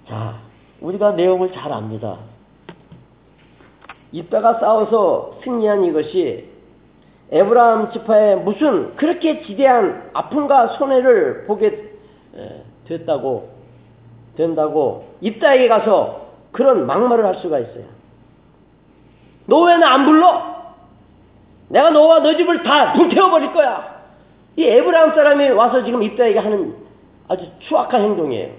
자, 0.09 0.41
우리가 0.81 1.13
내용을 1.13 1.53
잘 1.53 1.73
압니다. 1.73 2.19
이따가 4.11 4.59
싸워서 4.59 5.39
승리한 5.45 5.85
이것이 5.85 6.58
에브라함 7.31 7.93
지파에 7.93 8.37
무슨 8.37 8.97
그렇게 8.97 9.43
지대한 9.43 10.11
아픔과 10.15 10.69
손해를 10.79 11.45
보게 11.47 11.93
됐다고 12.87 13.51
된다고 14.37 15.09
입다에게 15.21 15.69
가서 15.69 16.29
그런 16.53 16.87
막말을 16.87 17.25
할 17.27 17.35
수가 17.37 17.59
있어요. 17.59 17.85
너 19.47 19.65
왜 19.67 19.77
나 19.79 19.93
안 19.95 20.05
불러? 20.07 20.59
내가 21.69 21.91
너와 21.91 22.21
너 22.21 22.37
집을 22.37 22.63
다 22.63 22.93
불태워버릴 22.95 23.53
거야. 23.53 23.99
이 24.57 24.65
에브라함 24.65 25.15
사람이 25.15 25.51
와서 25.51 25.85
지금 25.85 26.03
입다에게 26.03 26.39
하는 26.39 26.75
아주 27.29 27.47
추악한 27.61 28.01
행동이에요. 28.03 28.53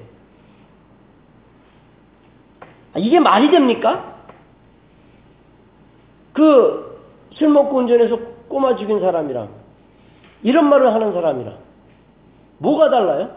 아, 2.94 3.00
이게 3.00 3.20
말이 3.20 3.50
됩니까? 3.50 4.16
그 6.34 6.88
술 7.34 7.50
먹고 7.50 7.78
운전해서 7.78 8.18
꼬마 8.50 8.76
죽인 8.76 9.00
사람이랑 9.00 9.50
이런 10.44 10.70
말을 10.70 10.94
하는 10.94 11.14
사람이랑 11.14 11.58
뭐가 12.58 12.90
달라요? 12.90 13.30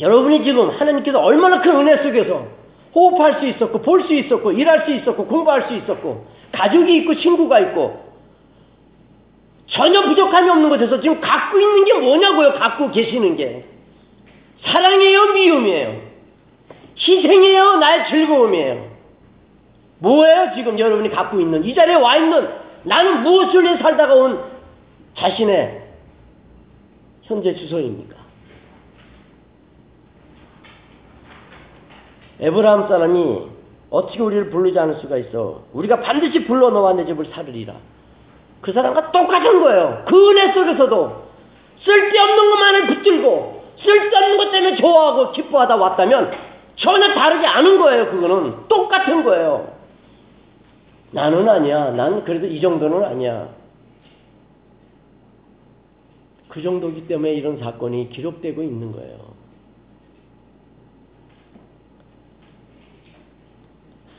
여러분이 0.00 0.44
지금 0.44 0.70
하나님께서 0.70 1.20
얼마나 1.20 1.60
큰 1.60 1.74
은혜 1.76 1.96
속에서 2.02 2.46
호흡할 2.94 3.40
수 3.40 3.46
있었고 3.46 3.80
볼 3.82 4.02
수 4.06 4.14
있었고 4.14 4.52
일할 4.52 4.84
수 4.84 4.92
있었고 4.92 5.26
공부할 5.26 5.68
수 5.68 5.74
있었고 5.74 6.26
가족이 6.52 6.96
있고 6.98 7.14
친구가 7.16 7.58
있고 7.60 8.04
전혀 9.66 10.02
부족함이 10.02 10.48
없는 10.50 10.68
곳에서 10.68 11.00
지금 11.00 11.20
갖고 11.20 11.58
있는 11.58 11.84
게 11.84 11.94
뭐냐고요? 11.94 12.52
갖고 12.54 12.90
계시는 12.90 13.36
게. 13.36 13.64
사랑이에요? 14.62 15.32
미움이에요? 15.32 16.00
희생이에요? 16.96 17.76
나의 17.76 18.06
즐거움이에요? 18.10 18.86
뭐예요? 19.98 20.50
지금 20.54 20.78
여러분이 20.78 21.10
갖고 21.10 21.40
있는 21.40 21.64
이 21.64 21.74
자리에 21.74 21.94
와 21.94 22.16
있는 22.16 22.48
나는 22.84 23.22
무엇을 23.22 23.62
위해 23.64 23.76
살다가 23.78 24.14
온 24.14 24.42
자신의 25.16 25.82
현재 27.22 27.54
주소입니까 27.54 28.16
에브라함 32.40 32.88
사람이 32.88 33.54
어떻게 33.90 34.20
우리를 34.20 34.50
부르지 34.50 34.78
않을 34.78 34.96
수가 34.96 35.16
있어? 35.18 35.62
우리가 35.72 36.00
반드시 36.00 36.44
불러 36.44 36.70
너와 36.70 36.94
내 36.94 37.04
집을 37.06 37.26
살으리라. 37.26 37.74
그 38.60 38.72
사람과 38.72 39.12
똑같은 39.12 39.60
거예요. 39.62 40.02
그 40.06 40.30
은혜 40.30 40.52
속에서도 40.52 41.24
쓸데없는 41.84 42.50
것만을 42.50 42.86
붙들고 42.88 43.64
쓸데없는 43.78 44.36
것 44.38 44.50
때문에 44.50 44.76
좋아하고 44.76 45.32
기뻐하다 45.32 45.76
왔다면 45.76 46.32
전혀 46.76 47.14
다르지 47.14 47.46
않은 47.46 47.78
거예요. 47.78 48.10
그거는 48.10 48.68
똑같은 48.68 49.22
거예요. 49.22 49.68
나는 51.14 51.48
아니야. 51.48 51.92
난 51.92 52.24
그래도 52.24 52.46
이 52.46 52.60
정도는 52.60 53.04
아니야. 53.04 53.48
그 56.48 56.60
정도기 56.60 57.06
때문에 57.06 57.34
이런 57.34 57.58
사건이 57.58 58.10
기록되고 58.10 58.62
있는 58.62 58.90
거예요. 58.92 59.34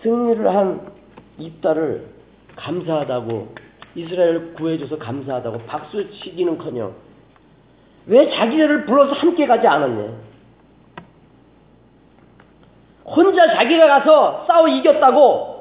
승리를 0.02 0.56
한 0.56 0.94
입다를 1.38 2.08
감사하다고 2.56 3.56
이스라엘 3.96 4.54
구해줘서 4.54 4.98
감사하다고 4.98 5.60
박수 5.66 6.10
치기는커녕 6.12 6.96
왜 8.06 8.30
자기들을 8.30 8.86
불러서 8.86 9.14
함께 9.14 9.48
가지 9.48 9.68
않았냐? 9.68 10.14
혼자 13.06 13.54
자기가 13.56 13.88
가서 13.88 14.46
싸워 14.48 14.68
이겼다고 14.68 15.55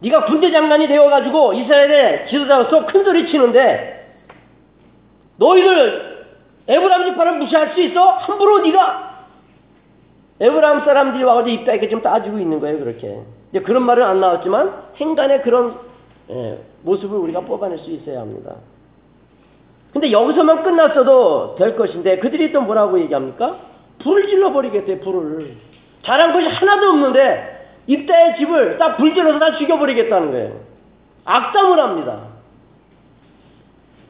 네가 0.00 0.26
군대 0.26 0.50
장관이 0.50 0.88
되어가지고 0.88 1.54
이스라엘의 1.54 2.28
지도자로서 2.28 2.86
큰 2.86 3.04
소리 3.04 3.30
치는데 3.30 4.14
너희들 5.38 6.26
에브라임 6.68 7.12
지파를 7.12 7.38
무시할 7.38 7.74
수 7.74 7.80
있어? 7.80 8.02
함부로 8.02 8.58
네가 8.58 9.26
에브라임 10.40 10.80
사람들이 10.80 11.24
와가지고 11.24 11.62
입다 11.62 11.72
이렇게 11.72 11.88
좀 11.88 12.02
따지고 12.02 12.38
있는 12.38 12.60
거예요 12.60 12.78
그렇게 12.78 13.22
그런 13.64 13.84
말은 13.84 14.04
안 14.04 14.20
나왔지만 14.20 14.72
행간의 14.96 15.42
그런 15.42 15.78
예, 16.30 16.58
모습을 16.82 17.18
우리가 17.18 17.40
뽑아낼 17.40 17.78
수 17.78 17.90
있어야 17.90 18.20
합니다. 18.20 18.56
근데 19.92 20.10
여기서만 20.12 20.62
끝났어도 20.62 21.54
될 21.56 21.76
것인데 21.76 22.18
그들이 22.18 22.52
또 22.52 22.60
뭐라고 22.60 22.98
얘기합니까? 23.00 23.58
불을 24.00 24.26
질러버리겠대 24.28 25.00
불을. 25.00 25.56
잘한 26.04 26.32
것이 26.32 26.46
하나도 26.48 26.88
없는데 26.88 27.55
입다의 27.86 28.36
집을 28.36 28.78
딱 28.78 28.96
불질러서 28.96 29.38
다 29.38 29.56
죽여버리겠다는 29.58 30.30
거예요. 30.32 30.60
악담을 31.24 31.78
합니다. 31.78 32.28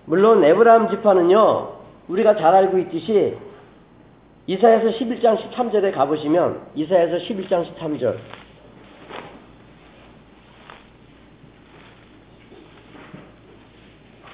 물론 0.06 0.44
에브라함 0.44 0.90
지파는요 0.90 1.76
우리가 2.08 2.36
잘 2.36 2.54
알고 2.54 2.78
있듯이 2.78 3.36
이사에서 4.46 4.96
11장 4.96 5.36
13절에 5.36 5.92
가보시면 5.92 6.60
이사에서 6.76 7.16
11장 7.16 7.74
13절 7.74 8.16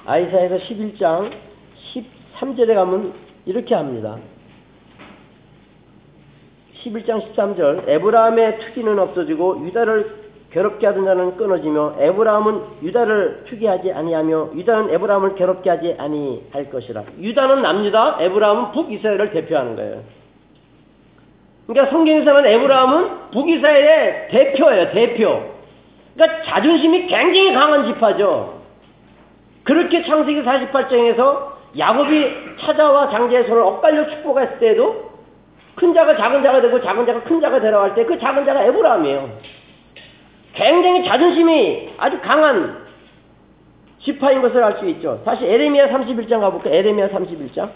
아이사에서 0.05 0.57
11장 0.57 1.31
13절에 2.35 2.75
가면 2.75 3.13
이렇게 3.45 3.73
합니다. 3.73 4.17
11장 6.83 7.33
13절 7.35 7.87
에브라함의 7.87 8.59
투기는 8.59 8.99
없어지고 8.99 9.65
유다를 9.65 10.23
괴롭게 10.51 10.85
하던 10.87 11.05
자는 11.05 11.35
끊어지며 11.35 11.95
에브라함은 11.97 12.61
유다를 12.83 13.45
투기하지 13.47 13.91
아니하며 13.91 14.49
유다는 14.55 14.93
에브라함을 14.93 15.35
괴롭게 15.35 15.69
하지 15.69 15.95
아니할 15.97 16.69
것이라. 16.69 17.03
유다는 17.19 17.63
납니다. 17.63 18.17
에브라함은 18.19 18.71
북이스라엘을 18.71 19.31
대표하는 19.31 19.75
거예요. 19.75 20.03
그러니까 21.65 21.91
성경에서는 21.91 22.45
에브라함은 22.45 23.31
북이스라엘의 23.31 24.27
대표예요. 24.29 24.91
대표. 24.91 25.53
그러니까 26.13 26.43
자존심이 26.43 27.07
굉장히 27.07 27.53
강한 27.53 27.85
지파죠. 27.87 28.61
그렇게 29.63 30.03
창세기 30.03 30.43
48장에서 30.43 31.53
야곱이 31.77 32.57
찾아와 32.59 33.09
장자의 33.09 33.47
손을 33.47 33.63
엇갈려 33.63 34.07
축복했을 34.07 34.59
때에도 34.59 35.12
큰 35.75 35.93
자가 35.93 36.15
작은 36.15 36.43
자가 36.43 36.61
되고 36.61 36.81
작은 36.81 37.05
자가 37.05 37.23
큰 37.23 37.41
자가 37.41 37.59
되라고 37.59 37.83
할 37.83 37.95
때 37.95 38.05
그 38.05 38.19
작은 38.19 38.45
자가 38.45 38.63
에브라함이에요. 38.63 39.39
굉장히 40.53 41.03
자존심이 41.03 41.93
아주 41.97 42.19
강한 42.21 42.83
지파인 43.99 44.41
것을 44.41 44.63
알 44.63 44.77
수 44.79 44.87
있죠. 44.89 45.21
다시 45.25 45.45
에레미야 45.45 45.89
31장 45.89 46.41
가볼까요? 46.41 46.73
에레미야 46.73 47.09
31장. 47.09 47.71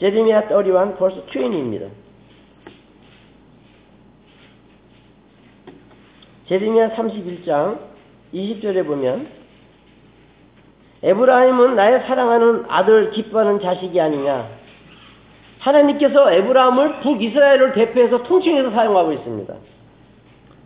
제레미야 0.00 0.48
31 0.48 0.96
벌써 0.96 1.24
20입니다. 1.26 1.88
제레미야 6.48 6.90
31장 6.96 7.78
20절에 8.34 8.86
보면 8.86 9.28
에브라임은 11.02 11.76
나의 11.76 12.00
사랑하는 12.06 12.64
아들 12.68 13.10
기뻐하는 13.10 13.60
자식이 13.60 14.00
아니냐. 14.00 14.59
하나님께서 15.60 16.32
에브라임을 16.32 17.00
북이스라엘을 17.00 17.72
대표해서 17.74 18.22
통칭해서 18.22 18.70
사용하고 18.70 19.12
있습니다. 19.12 19.54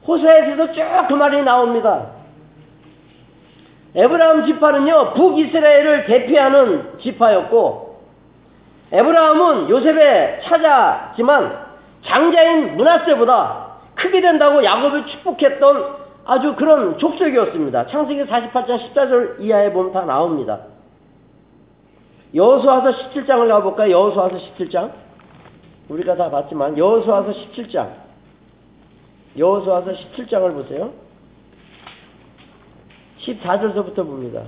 호세에서도 0.06 0.72
쭉 0.72 0.84
그 1.08 1.14
말이 1.14 1.42
나옵니다. 1.42 2.06
에브라임 3.94 4.46
지파는요, 4.46 5.14
북이스라엘을 5.14 6.06
대표하는 6.06 6.98
지파였고, 7.00 8.00
에브라임은 8.92 9.70
요셉의 9.70 10.40
차자지만 10.44 11.64
장자인 12.04 12.76
문하세보다 12.76 13.66
크게 13.94 14.20
된다고 14.20 14.64
야곱을 14.64 15.06
축복했던 15.06 16.04
아주 16.26 16.54
그런 16.56 16.98
족속이었습니다. 16.98 17.86
창세기 17.86 18.24
48장 18.24 18.94
14절 18.94 19.40
이하에 19.40 19.72
보면 19.72 19.92
다 19.92 20.04
나옵니다. 20.04 20.58
여호수아서 22.34 22.90
17장을 22.90 23.48
가볼까요? 23.48 23.92
여호수아서 23.92 24.36
17장. 24.36 24.92
우리가 25.88 26.16
다 26.16 26.30
봤지만 26.30 26.76
여호수아서 26.76 27.30
17장. 27.30 27.92
여호수아서 29.38 29.92
17장을 29.92 30.52
보세요. 30.54 30.92
14절서부터 33.20 33.96
봅니다. 33.96 34.42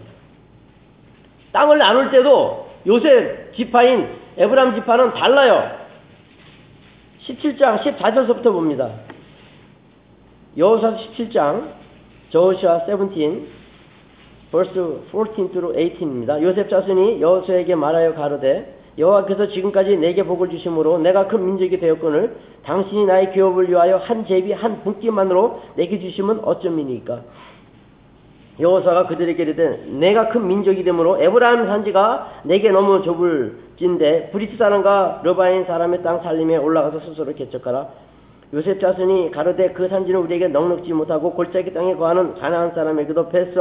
땅을 1.52 1.78
나눌 1.78 2.10
때도 2.10 2.68
요셉 2.86 3.54
지파인 3.54 4.08
에브라임 4.36 4.74
지파는 4.74 5.14
달라요. 5.14 5.78
17장 7.26 7.82
14절서부터 7.82 8.44
봅니다. 8.44 8.90
여호수아 10.56 10.96
17장 10.96 11.72
Joshua 12.30 12.86
17 12.86 13.48
verse 14.56 14.72
14 15.12 15.52
through 15.52 15.76
18입니다. 15.76 16.40
요셉 16.40 16.70
자손이 16.70 17.20
여호수아에게 17.20 17.74
말하여 17.74 18.14
가로되 18.14 18.74
여호와께서 18.96 19.48
지금까지 19.48 19.98
내게 19.98 20.22
복을 20.22 20.48
주심으로 20.48 20.98
내가 20.98 21.26
큰 21.26 21.44
민족이 21.44 21.78
되었거늘 21.78 22.36
당신이 22.64 23.04
나의 23.04 23.32
기업을 23.32 23.68
위하여 23.68 23.98
한 23.98 24.26
제비 24.26 24.52
한 24.52 24.82
분기만으로 24.82 25.60
내게 25.76 26.00
주시면 26.00 26.40
어찜이니이까 26.42 27.20
여호수아가 28.58 29.06
그들에게 29.08 29.42
이르되 29.42 29.84
네가 29.88 30.30
큰 30.30 30.46
민족이 30.48 30.82
되므로 30.82 31.22
에브라임 31.22 31.66
산지가 31.66 32.40
네게 32.44 32.70
너무 32.70 33.02
좁을진대 33.02 34.30
브리스 34.30 34.56
사람과 34.56 35.20
르바인 35.24 35.66
사람의 35.66 36.02
땅 36.02 36.22
삼림에 36.22 36.56
올라가서 36.56 37.00
스스로 37.00 37.34
개척하라 37.34 37.88
요셉 38.54 38.80
자손이 38.80 39.30
가로되 39.32 39.72
그 39.72 39.88
산지는 39.88 40.20
우리에게 40.20 40.48
넉넉지 40.48 40.90
못하고 40.94 41.34
골짜기 41.34 41.74
땅에 41.74 41.94
거하는 41.96 42.34
가나안 42.36 42.72
사람에게도 42.72 43.28
베스 43.28 43.52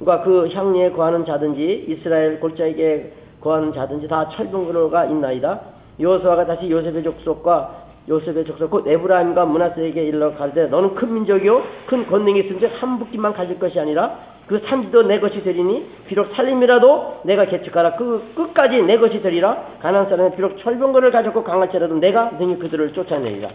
왕과 0.00 0.22
그 0.22 0.48
향리에 0.52 0.90
거하는 0.90 1.24
자든지 1.24 1.86
이스라엘 1.88 2.40
골짜기에 2.40 3.12
거하는 3.40 3.72
자든지 3.72 4.08
다 4.08 4.28
철분으로가 4.28 5.06
있나이다. 5.06 5.60
요호수아가 6.00 6.46
다시 6.46 6.70
요셉의 6.70 7.02
족속과 7.02 7.82
요셉의 8.08 8.44
족속 8.44 8.70
곧 8.70 8.86
에브라임과 8.86 9.44
문하세에게 9.44 10.04
일러 10.04 10.34
가르되 10.34 10.66
너는 10.66 10.94
큰 10.94 11.14
민족이요 11.14 11.62
큰 11.86 12.06
권능이 12.06 12.40
있은데 12.40 12.66
한 12.66 12.98
붙기만 12.98 13.32
가질 13.34 13.58
것이 13.58 13.78
아니라 13.78 14.18
그 14.46 14.60
산지도 14.66 15.04
내 15.04 15.20
것이 15.20 15.42
되리니 15.42 15.86
비록 16.08 16.34
살림이라도 16.34 17.20
내가 17.24 17.46
개척하라. 17.46 17.96
그 17.96 18.32
끝까지 18.34 18.82
내 18.82 18.98
것이 18.98 19.22
되리라. 19.22 19.64
가난 19.80 20.08
사람은 20.08 20.34
비록 20.34 20.58
철병거를 20.58 21.10
가졌고 21.10 21.44
강할지라도 21.44 21.94
내가 22.00 22.32
능히 22.38 22.58
그들을 22.58 22.92
쫓아내리라. 22.92 23.48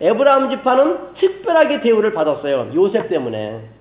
에브라임 0.00 0.50
지파는 0.50 1.14
특별하게 1.14 1.80
대우를 1.80 2.12
받았어요. 2.14 2.70
요셉 2.74 3.08
때문에 3.08 3.73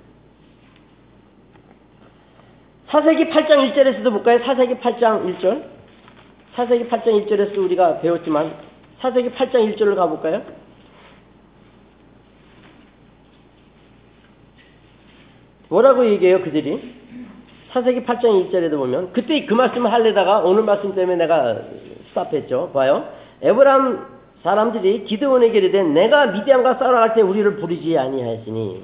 사세기 2.94 3.26
8장 3.32 3.74
1절에서도 3.74 4.04
볼까요? 4.12 4.38
사세기 4.46 4.76
8장 4.76 5.26
1절 5.26 5.64
사세기 6.54 6.90
8장 6.90 7.26
1절에서 7.26 7.58
우리가 7.58 8.02
배웠지만 8.02 8.54
사세기 9.00 9.32
8장 9.32 9.76
1절을 9.76 9.96
가볼까요? 9.96 10.44
뭐라고 15.70 16.06
얘기해요, 16.06 16.44
그들이? 16.44 16.94
사세기 17.72 18.04
8장 18.06 18.52
1절에도 18.52 18.78
보면, 18.78 19.12
그때 19.12 19.44
그 19.48 19.56
말씀을 19.56 19.92
하려다가 19.92 20.42
오늘 20.42 20.62
말씀 20.62 20.94
때문에 20.94 21.18
내가 21.18 21.62
스탑했죠. 22.10 22.74
봐요. 22.76 23.10
에브람 23.42 24.06
사람들이 24.44 25.06
기드온에게 25.06 25.58
이르되 25.58 25.82
내가 25.82 26.28
미디안과 26.28 26.76
싸워갈 26.76 27.16
때 27.16 27.22
우리를 27.22 27.56
부르지 27.56 27.98
아니하였으니 27.98 28.84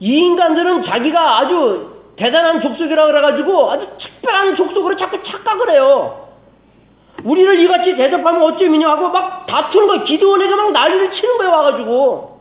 이 0.00 0.18
인간들은 0.18 0.84
자기가 0.84 1.38
아주 1.38 1.91
대단한 2.16 2.60
족속이라 2.60 3.06
그래가지고 3.06 3.70
아주 3.70 3.86
특별한 3.98 4.56
족속으로 4.56 4.96
자꾸 4.96 5.22
착각을 5.22 5.70
해요. 5.70 6.28
우리를 7.24 7.60
이같이 7.60 7.96
대접하면 7.96 8.42
어쩌미냐 8.42 8.88
하고 8.88 9.08
막 9.08 9.46
다투는 9.46 9.86
거예요. 9.86 10.04
기도원에게 10.04 10.54
막 10.54 10.72
난리를 10.72 11.12
치는 11.12 11.38
거예요, 11.38 11.52
와가지고. 11.52 12.40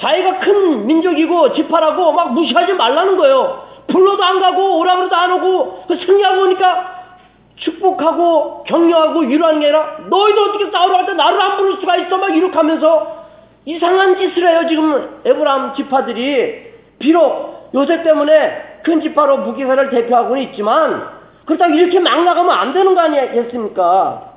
자기가 0.00 0.38
큰 0.40 0.86
민족이고 0.86 1.54
지파라고 1.54 2.12
막 2.12 2.34
무시하지 2.34 2.74
말라는 2.74 3.16
거예요. 3.16 3.66
불러도 3.88 4.22
안 4.22 4.40
가고 4.40 4.78
오라 4.78 4.96
그래도 4.96 5.16
안 5.16 5.32
오고 5.32 5.84
그 5.88 5.96
승리하고 5.96 6.42
오니까 6.42 6.96
축복하고 7.56 8.64
격려하고 8.64 9.20
위로하는 9.20 9.60
게 9.60 9.66
아니라 9.66 9.96
너희도 10.10 10.42
어떻게 10.42 10.70
싸우러 10.70 10.96
갈 10.98 11.06
때 11.06 11.12
나를 11.14 11.40
안 11.40 11.56
부를 11.56 11.76
수가 11.80 11.96
있어 11.96 12.18
막 12.18 12.36
이렇게 12.36 12.54
하면서 12.54 13.24
이상한 13.64 14.18
짓을 14.18 14.46
해요 14.46 14.66
지금 14.68 15.20
에브라함 15.24 15.74
지파들이 15.74 16.66
비록 16.98 17.55
요새 17.76 18.02
때문에 18.02 18.80
큰 18.82 19.00
지파로 19.02 19.44
북이사를 19.44 19.90
대표하고는 19.90 20.42
있지만 20.44 21.08
그렇다고 21.44 21.74
이렇게 21.74 22.00
막 22.00 22.24
나가면 22.24 22.50
안 22.50 22.72
되는 22.72 22.94
거 22.94 23.00
아니겠습니까? 23.02 24.32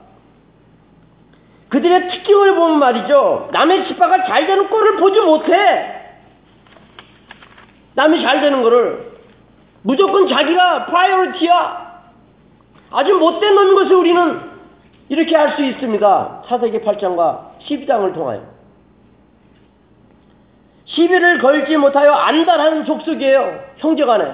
그들의 1.70 2.10
특징을 2.10 2.56
보면 2.56 2.80
말이죠. 2.80 3.50
남의 3.54 3.88
지파가 3.88 4.26
잘 4.26 4.46
되는 4.46 4.68
꼴을 4.70 4.98
보지 4.98 5.22
못해. 5.22 5.96
남이 7.94 8.22
잘 8.22 8.42
되는 8.42 8.62
거를. 8.62 9.10
무조건 9.84 10.28
자기가 10.28 10.88
priority야. 10.88 11.90
아주 12.92 13.14
못된 13.16 13.56
놈인 13.56 13.76
것을 13.76 13.96
우리는 13.96 14.42
이렇게 15.10 15.36
할 15.36 15.56
수 15.56 15.64
있습니다. 15.64 16.44
사사기 16.48 16.80
8장과 16.80 17.60
12장을 17.62 18.14
통하여. 18.14 18.59
시비를 20.90 21.40
걸지 21.40 21.78
못하여 21.78 22.12
안달한 22.14 22.86
족속이에요. 22.86 23.60
형제간에. 23.78 24.26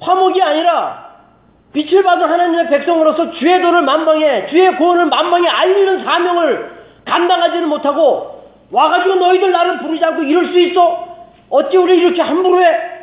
화목이 0.00 0.40
아니라 0.42 1.12
빛을 1.72 2.02
받은 2.04 2.28
하나님의 2.28 2.68
백성으로서 2.68 3.32
주의 3.32 3.60
도를 3.60 3.82
만방에 3.82 4.46
주의 4.46 4.76
구원을 4.76 5.06
만방에 5.06 5.48
알리는 5.48 6.04
사명을 6.04 6.72
감당하지는 7.04 7.68
못하고 7.68 8.44
와가지고 8.70 9.16
너희들 9.16 9.50
나를 9.50 9.78
부르지 9.78 10.04
않고 10.04 10.22
이럴 10.22 10.46
수 10.46 10.58
있어? 10.60 11.16
어찌 11.50 11.76
우리 11.76 11.98
이렇게 11.98 12.22
함부로 12.22 12.62
해? 12.62 12.94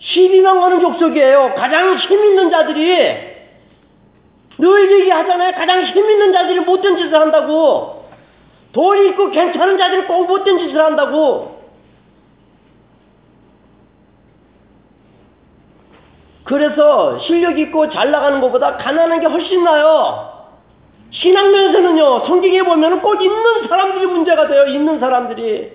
12만 0.00 0.60
가는 0.60 0.80
족속이에요. 0.80 1.54
가장 1.56 1.96
힘 1.96 2.24
있는 2.24 2.50
자들이 2.50 3.28
늘 4.58 4.92
얘기하잖아요. 4.92 5.52
가장 5.52 5.82
힘 5.82 6.10
있는 6.10 6.32
자들이 6.32 6.60
못된 6.60 6.96
짓을 6.96 7.14
한다고. 7.18 8.04
돈이 8.72 9.08
있고 9.08 9.30
괜찮은 9.30 9.78
자들이 9.78 10.02
꼭 10.02 10.26
못된 10.26 10.58
짓을 10.58 10.84
한다고. 10.84 11.57
그래서 16.48 17.18
실력 17.18 17.58
있고 17.58 17.90
잘 17.90 18.10
나가는 18.10 18.40
것보다 18.40 18.78
가난한 18.78 19.20
게 19.20 19.26
훨씬 19.26 19.62
나요. 19.64 20.46
신앙면에서는요, 21.10 22.26
성경에 22.26 22.62
보면 22.62 23.02
꼭 23.02 23.22
있는 23.22 23.68
사람들이 23.68 24.06
문제가 24.06 24.48
돼요, 24.48 24.64
있는 24.64 24.98
사람들이. 24.98 25.72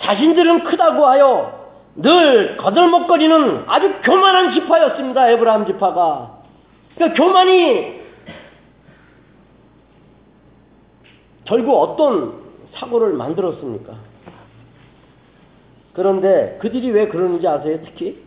자신들은 0.00 0.64
크다고 0.64 1.06
하여 1.06 1.70
늘 1.94 2.56
거들먹거리는 2.56 3.64
아주 3.68 3.94
교만한 4.02 4.54
지파였습니다, 4.54 5.30
에브라함 5.30 5.66
지파가. 5.66 6.38
그러니까 6.96 7.22
교만이 7.22 8.02
결국 11.44 11.80
어떤 11.80 12.42
사고를 12.74 13.12
만들었습니까? 13.12 14.13
그런데 15.94 16.58
그들이 16.60 16.90
왜 16.90 17.08
그러는지 17.08 17.46
아세요? 17.46 17.78
특히 17.84 18.22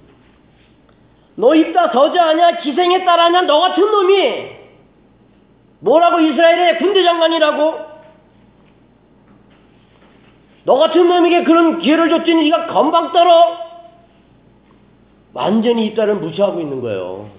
너 1.36 1.54
입다 1.54 1.92
저자하냐 1.92 2.58
기생에 2.62 3.06
따라하냐 3.06 3.42
너 3.44 3.60
같은 3.60 3.92
놈이 3.92 4.58
뭐라고 5.80 6.20
이스라엘의 6.20 6.80
군대 6.80 7.04
장관이라고 7.04 7.88
너 10.66 10.76
같은 10.76 11.08
놈에게 11.08 11.44
그런 11.44 11.80
기회를 11.80 12.10
줬더니 12.10 12.44
네가 12.46 12.68
건방 12.68 13.14
떨어 13.14 13.58
완전히 15.34 15.86
입다를 15.88 16.16
무시하고 16.16 16.60
있는 16.60 16.82
거예요. 16.82 17.30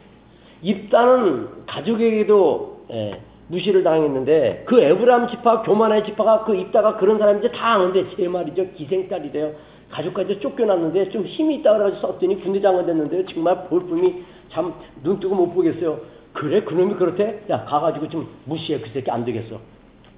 입다는 0.62 1.66
가족에게도 1.66 2.86
예, 2.90 3.20
무시를 3.48 3.82
당했는데 3.82 4.64
그 4.66 4.80
에브라함 4.80 5.28
지파 5.28 5.62
교만의 5.62 6.04
지파가 6.04 6.44
그 6.44 6.54
입다가 6.54 6.96
그런 6.96 7.18
사람인지 7.18 7.52
다 7.52 7.74
아는데 7.74 8.06
제 8.16 8.28
말이죠 8.28 8.72
기생딸이 8.76 9.32
돼요. 9.32 9.52
가족까지 9.90 10.40
쫓겨났는데 10.40 11.10
좀 11.10 11.24
힘이 11.24 11.56
있다 11.56 11.72
그래가지고 11.72 12.12
썼더니 12.12 12.42
군대 12.42 12.60
장관 12.60 12.86
됐는데 12.86 13.24
정말 13.26 13.68
볼품이 13.68 14.24
참 14.50 14.74
눈 15.02 15.20
뜨고 15.20 15.34
못 15.34 15.52
보겠어요. 15.54 16.00
그래 16.32 16.62
그놈이 16.62 16.94
그렇대? 16.94 17.42
야 17.50 17.64
가가지고 17.64 18.08
좀 18.08 18.28
무시해 18.44 18.80
그 18.80 18.90
새끼 18.90 19.10
안 19.10 19.24
되겠어. 19.24 19.60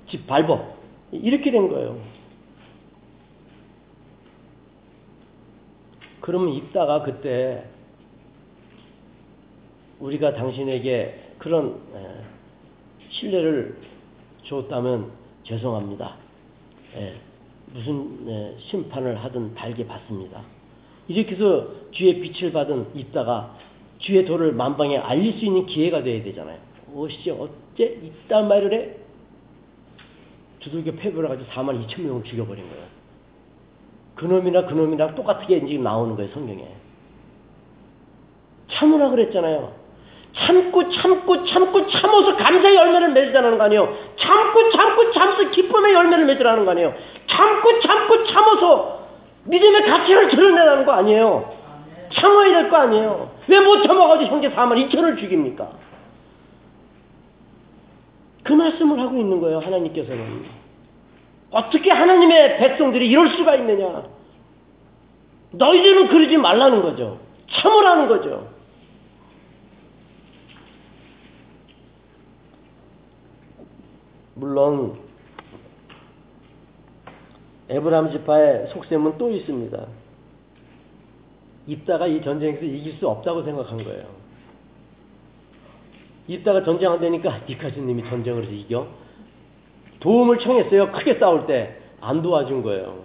집 0.09 0.27
밟어. 0.27 0.75
이렇게 1.13 1.51
된 1.51 1.69
거예요. 1.69 1.99
그러면 6.21 6.51
입다가 6.55 7.03
그때 7.03 7.65
우리가 10.01 10.35
당신에게 10.35 11.33
그런 11.39 11.81
신뢰를 13.11 13.77
줬다면 14.45 15.11
죄송합니다. 15.45 16.17
예, 16.97 17.21
무슨 17.73 18.29
예, 18.29 18.57
심판을 18.69 19.17
하든 19.25 19.55
달게 19.55 19.87
받습니다. 19.87 20.43
이렇게 21.09 21.35
해서 21.35 21.69
주의 21.93 22.21
빛을 22.21 22.53
받은 22.53 22.89
입다가 22.95 23.57
주의 23.99 24.25
도를 24.25 24.53
만방에 24.53 24.97
알릴 24.97 25.39
수 25.39 25.45
있는 25.45 25.67
기회가 25.67 26.03
돼야 26.03 26.23
되잖아요. 26.23 26.59
어씨 26.95 27.31
어째 27.31 27.99
이딴 28.03 28.49
말을 28.49 28.73
해? 28.73 28.97
두들겨 30.61 30.93
패버려 30.93 31.29
가지고 31.29 31.49
4만 31.51 31.87
2천 31.87 32.03
명을 32.03 32.25
죽여버린 32.25 32.69
거예요. 32.69 32.85
그놈이나 34.17 34.67
그놈이랑 34.67 35.15
똑같게 35.15 35.67
지금 35.67 35.83
나오는 35.83 36.15
거예요 36.17 36.31
성경에. 36.33 36.69
참으라 38.71 39.11
그랬잖아요. 39.11 39.80
참고 40.37 40.89
참고 40.91 41.45
참고 41.47 41.87
참어서 41.89 42.37
감사의 42.37 42.77
열매를 42.77 43.09
맺으라는 43.11 43.59
거 43.59 43.65
아니에요. 43.65 43.97
참고 44.19 44.71
참고 44.71 45.11
참어서 45.13 45.51
기쁨의 45.51 45.93
열매를 45.93 46.25
맺으라는 46.27 46.65
거 46.65 46.71
아니에요. 46.71 46.95
참고 47.29 47.81
참고 47.81 48.25
참어서 48.25 49.01
믿음의 49.45 49.83
가치를 49.87 50.29
드러내라는 50.29 50.85
거 50.85 50.93
아니에요. 50.93 51.53
참아야 52.13 52.53
될 52.63 52.71
거 52.71 52.77
아니에요. 52.77 53.31
왜 53.49 53.61
못 53.61 53.83
참아가지고 53.83 54.31
형제 54.31 54.51
4만 54.51 54.89
2천을 54.91 55.19
죽입니까? 55.19 55.69
그 58.45 58.53
말씀을 58.53 58.99
하고 59.01 59.17
있는 59.19 59.41
거예요, 59.41 59.59
하나님께서는. 59.59 60.45
어떻게 61.51 61.91
하나님의 61.91 62.59
백성들이 62.59 63.09
이럴 63.09 63.29
수가 63.37 63.57
있느냐? 63.57 64.05
너희들은 65.53 66.09
그러지 66.09 66.37
말라는 66.37 66.83
거죠. 66.83 67.19
참으라는 67.51 68.09
거죠. 68.09 68.49
물론 74.41 74.99
에브라함 77.69 78.11
지파의 78.11 78.69
속셈은 78.73 79.19
또 79.19 79.31
있습니다. 79.31 79.87
입다가 81.67 82.07
이 82.07 82.23
전쟁에서 82.23 82.65
이길 82.65 82.95
수 82.95 83.09
없다고 83.09 83.45
생각한 83.45 83.85
거예요. 83.85 84.07
입다가 86.27 86.65
전쟁 86.65 86.91
안 86.91 87.01
되니까 87.01 87.41
니카스님이 87.49 88.09
전쟁을 88.09 88.45
해서 88.45 88.53
이겨. 88.53 88.89
도움을 90.01 90.39
청했어요. 90.39 90.91
크게 90.93 91.19
싸울 91.19 91.47
때 91.47 91.81
안 92.01 92.23
도와준 92.23 92.63
거예요. 92.63 93.05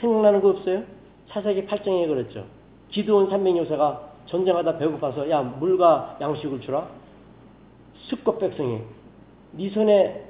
생각나는 0.00 0.40
거 0.40 0.50
없어요? 0.50 0.82
차세기 1.28 1.66
8장에 1.66 2.06
그랬죠. 2.08 2.44
기도원 2.90 3.28
300요새가 3.28 4.00
전쟁하다 4.26 4.78
배고파서 4.78 5.30
야 5.30 5.42
물과 5.42 6.18
양식을 6.20 6.60
주라. 6.60 6.88
습것 8.08 8.38
백성이 8.38 8.80
네 9.52 9.70
손에 9.70 10.23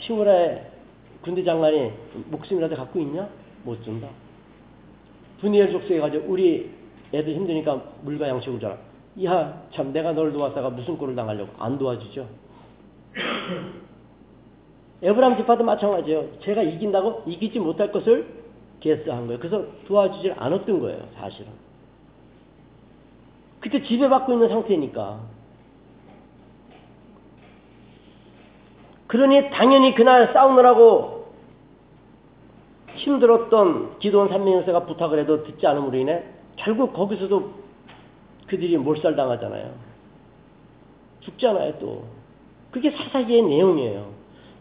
시무라의 0.00 0.66
군대 1.22 1.42
장관이 1.44 1.92
목숨이라도 2.30 2.76
갖고 2.76 3.00
있냐? 3.00 3.28
못 3.64 3.82
준다. 3.84 4.08
분이엘 5.40 5.72
족속에 5.72 5.98
가지고 6.00 6.26
우리 6.28 6.70
애들 7.12 7.34
힘드니까 7.34 7.82
물과 8.02 8.28
양식을 8.28 8.60
줘라. 8.60 8.76
야, 9.24 9.62
참 9.72 9.92
내가 9.92 10.12
널 10.12 10.32
도왔다가 10.32 10.70
무슨 10.70 10.96
꼴을 10.96 11.16
당하려고 11.16 11.50
안 11.58 11.78
도와주죠. 11.78 12.28
에브람 15.02 15.36
지파도 15.36 15.64
마찬가지예요. 15.64 16.40
제가 16.40 16.62
이긴다고 16.62 17.24
이기지 17.26 17.58
못할 17.60 17.92
것을 17.92 18.26
개스한 18.80 19.26
거예요. 19.26 19.38
그래서 19.38 19.64
도와주질 19.86 20.34
않았던 20.36 20.80
거예요, 20.80 21.08
사실은. 21.14 21.50
그때 23.60 23.82
지배받고 23.82 24.32
있는 24.32 24.48
상태니까. 24.48 25.20
그러니 29.08 29.50
당연히 29.50 29.94
그날 29.94 30.32
싸우느라고 30.32 31.32
힘들었던 32.94 33.98
기도원 33.98 34.28
삼명세가 34.28 34.84
부탁을 34.86 35.18
해도 35.20 35.44
듣지 35.44 35.66
않음으로 35.66 35.96
인해 35.96 36.22
결국 36.56 36.92
거기서도 36.92 37.52
그들이 38.46 38.76
몰살당하잖아요. 38.76 39.72
죽잖아요, 41.20 41.74
또. 41.80 42.04
그게 42.70 42.90
사사기의 42.90 43.42
내용이에요. 43.42 44.12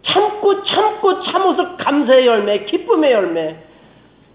참고 0.04 0.64
참고 0.64 1.24
참어서 1.24 1.78
감사의 1.78 2.28
열매, 2.28 2.66
기쁨의 2.66 3.12
열매, 3.12 3.64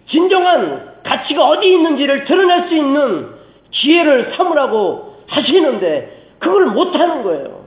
진정한 0.08 1.00
가치가 1.02 1.46
어디 1.46 1.72
있는지를 1.72 2.24
드러낼 2.24 2.68
수 2.68 2.74
있는 2.74 3.30
기회를 3.70 4.34
삼으라고 4.34 5.16
하시는데 5.26 6.34
그걸 6.38 6.66
못하는 6.66 7.22
거예요. 7.22 7.61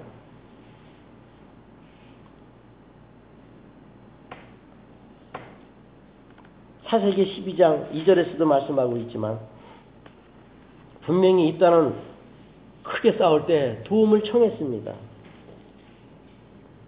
사세기 6.85 7.43
12장 7.43 7.91
2절에서도 7.91 8.43
말씀하고 8.43 8.97
있지만 8.97 9.39
분명히 11.01 11.47
있다는 11.49 11.95
크게 12.83 13.13
싸울 13.13 13.45
때 13.45 13.81
도움을 13.85 14.23
청했습니다. 14.23 14.93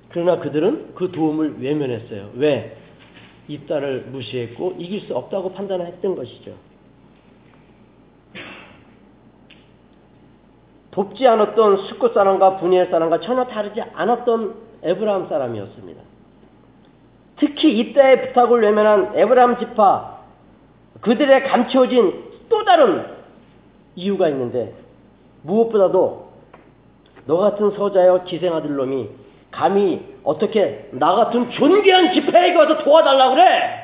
그러나 0.10 0.40
그들은 0.40 0.94
그 0.96 1.12
도움을 1.12 1.62
외면했어요. 1.62 2.32
왜? 2.36 2.78
이딸을 3.48 4.08
무시했고 4.12 4.76
이길 4.78 5.02
수 5.02 5.16
없다고 5.16 5.54
판단했던 5.54 6.16
것이죠. 6.16 6.56
돕지 10.92 11.28
않았던 11.28 11.78
수컷 11.88 12.14
사람과 12.14 12.58
분이엘 12.58 12.90
사람과 12.90 13.20
전혀 13.20 13.46
다르지 13.46 13.82
않았던 13.82 14.56
에브라함 14.84 15.30
사람이었습니다. 15.30 16.02
특히 17.40 17.80
이때의 17.80 18.28
부탁을 18.28 18.62
외면한 18.62 19.12
에브라함 19.16 19.60
지파 19.60 20.18
그들의 21.02 21.44
감춰진 21.44 22.24
또 22.50 22.64
다른 22.64 23.06
이유가 23.96 24.28
있는데 24.30 24.74
무엇보다도 25.44 26.28
너 27.26 27.38
같은 27.38 27.72
서자여 27.72 28.24
기생아들 28.24 28.76
놈이 28.76 29.10
감히 29.52 30.16
어떻게 30.24 30.90
나 30.92 31.16
같은 31.16 31.50
존귀한 31.52 32.14
집회에게 32.14 32.56
와서 32.56 32.78
도와달라 32.80 33.30
그래? 33.32 33.84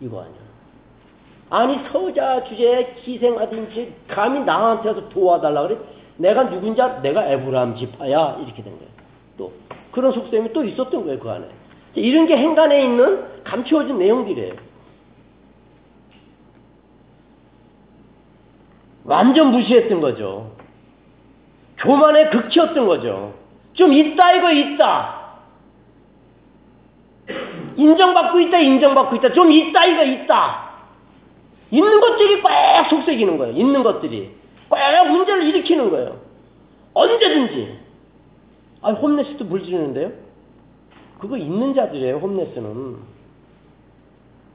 이거 0.00 0.20
아니야. 0.20 0.40
아니 1.50 1.78
서자 1.90 2.44
주제에 2.44 2.94
기생아들인지 3.02 3.94
감히 4.08 4.40
나한테 4.40 4.88
와서 4.88 5.08
도와달라 5.08 5.62
그래? 5.62 5.78
내가 6.16 6.48
누군지 6.48 6.80
내가 7.02 7.26
에브라함 7.26 7.76
지파야 7.76 8.38
이렇게 8.44 8.62
된 8.62 8.72
거예요. 8.78 8.90
또 9.36 9.52
그런 9.90 10.12
속셈이 10.12 10.52
또 10.52 10.64
있었던 10.64 11.04
거예요 11.04 11.18
그 11.18 11.30
안에. 11.30 11.46
이런 11.94 12.26
게 12.26 12.36
행간에 12.36 12.82
있는 12.82 13.24
감추어진 13.44 13.98
내용들이에요. 13.98 14.54
완전 19.04 19.50
무시했던 19.50 20.00
거죠. 20.00 20.52
교만의 21.78 22.30
극치였던 22.30 22.86
거죠. 22.86 23.34
좀 23.72 23.92
있다 23.92 24.32
이거 24.34 24.52
있다. 24.52 25.20
인정받고 27.76 28.40
있다 28.40 28.58
인정받고 28.58 29.16
있다. 29.16 29.32
좀 29.32 29.50
있다 29.50 29.86
이거 29.86 30.04
있다. 30.04 30.70
있는 31.70 32.00
것들이 32.00 32.42
꽉 32.42 32.88
속삭이는 32.90 33.38
거예요. 33.38 33.56
있는 33.56 33.82
것들이. 33.82 34.30
꽉 34.68 35.08
문제를 35.08 35.42
일으키는 35.44 35.90
거예요. 35.90 36.20
언제든지. 36.94 37.78
아, 38.82 38.92
홈레스도 38.92 39.44
물지르는데요? 39.44 40.12
그거 41.20 41.36
있는 41.36 41.74
자들이에요, 41.74 42.16
홈레스는. 42.16 42.96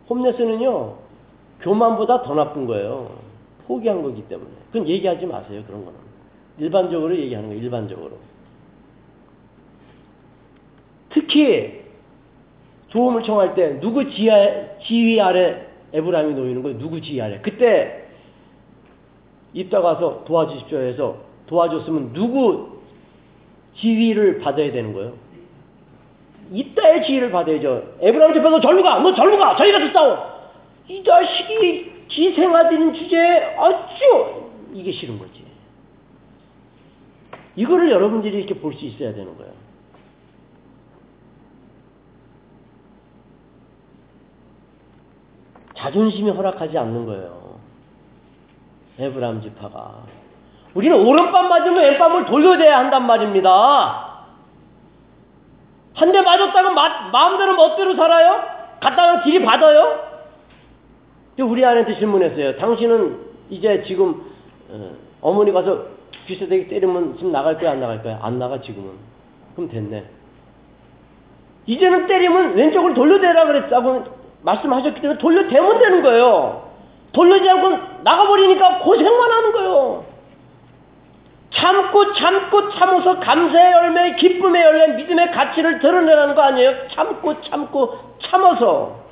홈레스는요, 0.09 0.95
교만보다 1.61 2.23
더 2.23 2.33
나쁜 2.33 2.65
거예요. 2.65 3.17
포기한 3.67 4.03
거기 4.03 4.21
때문에. 4.27 4.49
그건 4.71 4.87
얘기하지 4.87 5.25
마세요, 5.25 5.63
그런 5.65 5.85
거는. 5.85 5.97
일반적으로 6.57 7.15
얘기하는 7.15 7.49
거예요, 7.49 7.63
일반적으로. 7.63 8.17
특히 11.09 11.85
도움을 12.89 13.23
청할 13.23 13.55
때 13.55 13.79
누구 13.79 14.09
지하, 14.11 14.37
지휘 14.85 15.19
아래 15.19 15.67
에브라임이 15.93 16.33
놓이는 16.33 16.63
거예요. 16.63 16.77
누구 16.77 17.01
지휘 17.01 17.21
아래. 17.21 17.39
그때 17.41 18.05
입다 19.53 19.81
가서 19.81 20.23
도와주십시오 20.25 20.77
해서 20.79 21.17
도와줬으면 21.47 22.13
누구 22.13 22.79
지휘를 23.75 24.39
받아야 24.39 24.71
되는 24.71 24.93
거예요. 24.93 25.13
이따의 26.51 27.03
지휘를 27.05 27.31
받아야죠. 27.31 27.95
에브라임 28.01 28.33
집에서 28.33 28.59
절로 28.59 28.83
가! 28.83 28.99
너 28.99 29.13
절로 29.13 29.37
가! 29.37 29.55
저희 29.55 29.71
가서 29.71 29.91
싸워! 29.91 30.35
이 30.87 31.03
자식이 31.03 32.05
기생아들인 32.07 32.93
주제에 32.93 33.55
아주 33.57 34.51
이게 34.73 34.91
싫은 34.91 35.17
거지. 35.17 35.43
이거를 37.55 37.89
여러분들이 37.89 38.37
이렇게 38.37 38.53
볼 38.55 38.73
수 38.73 38.85
있어야 38.85 39.13
되는 39.13 39.35
거예요. 39.37 39.53
자존심이 45.75 46.29
허락하지 46.31 46.77
않는 46.77 47.05
거예요. 47.05 47.55
에브람 48.99 49.41
지파가. 49.41 50.03
우리는 50.73 50.95
오른밤 50.97 51.49
맞으면 51.49 51.75
왼밤을 51.83 52.25
돌려줘야 52.25 52.77
한단 52.79 53.05
말입니다. 53.05 54.04
한 55.95 56.11
대 56.11 56.21
맞았다고 56.21 56.71
마, 56.73 57.09
마음대로 57.11 57.55
멋대로 57.55 57.95
살아요? 57.95 58.43
갔다가 58.81 59.23
길이 59.23 59.43
받아요? 59.43 59.99
우리 61.39 61.63
아내한테 61.65 61.95
질문했어요. 61.97 62.57
당신은 62.57 63.19
이제 63.49 63.83
지금 63.87 64.21
어, 65.21 65.33
머니 65.33 65.51
가서 65.51 65.85
귀세대기 66.27 66.67
때리면 66.69 67.17
지금 67.17 67.31
나갈 67.31 67.57
거야 67.57 67.71
안 67.71 67.79
나갈 67.79 68.01
거야? 68.03 68.19
안 68.21 68.39
나가 68.39 68.59
지금은. 68.61 68.91
그럼 69.55 69.69
됐네. 69.69 70.05
이제는 71.67 72.07
때리면 72.07 72.55
왼쪽으로 72.55 72.93
돌려대라 72.93 73.45
그랬다고 73.45 74.03
말씀하셨기 74.43 75.01
때문에 75.01 75.19
돌려대면 75.19 75.79
되는 75.79 76.03
거예요. 76.03 76.69
돌려지 77.11 77.49
않고 77.49 77.69
나가버리니까 78.03 78.79
고생만 78.79 79.31
하는 79.31 79.51
거예요. 79.53 80.04
참고 81.55 82.13
참고 82.13 82.69
참어서 82.71 83.19
감사의 83.19 83.71
열매, 83.73 84.15
기쁨의 84.15 84.61
열매, 84.61 84.87
믿음의 84.97 85.31
가치를 85.31 85.79
드러내라는 85.79 86.35
거 86.35 86.41
아니에요? 86.41 86.87
참고 86.89 87.41
참고 87.41 87.97
참어서. 88.21 89.05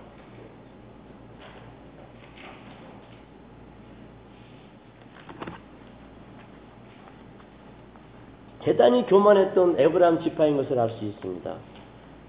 대단히 8.60 9.06
교만했던 9.06 9.76
에브라함 9.78 10.22
지파인 10.24 10.56
것을 10.58 10.80
알 10.80 10.90
수 10.92 11.04
있습니다. 11.04 11.54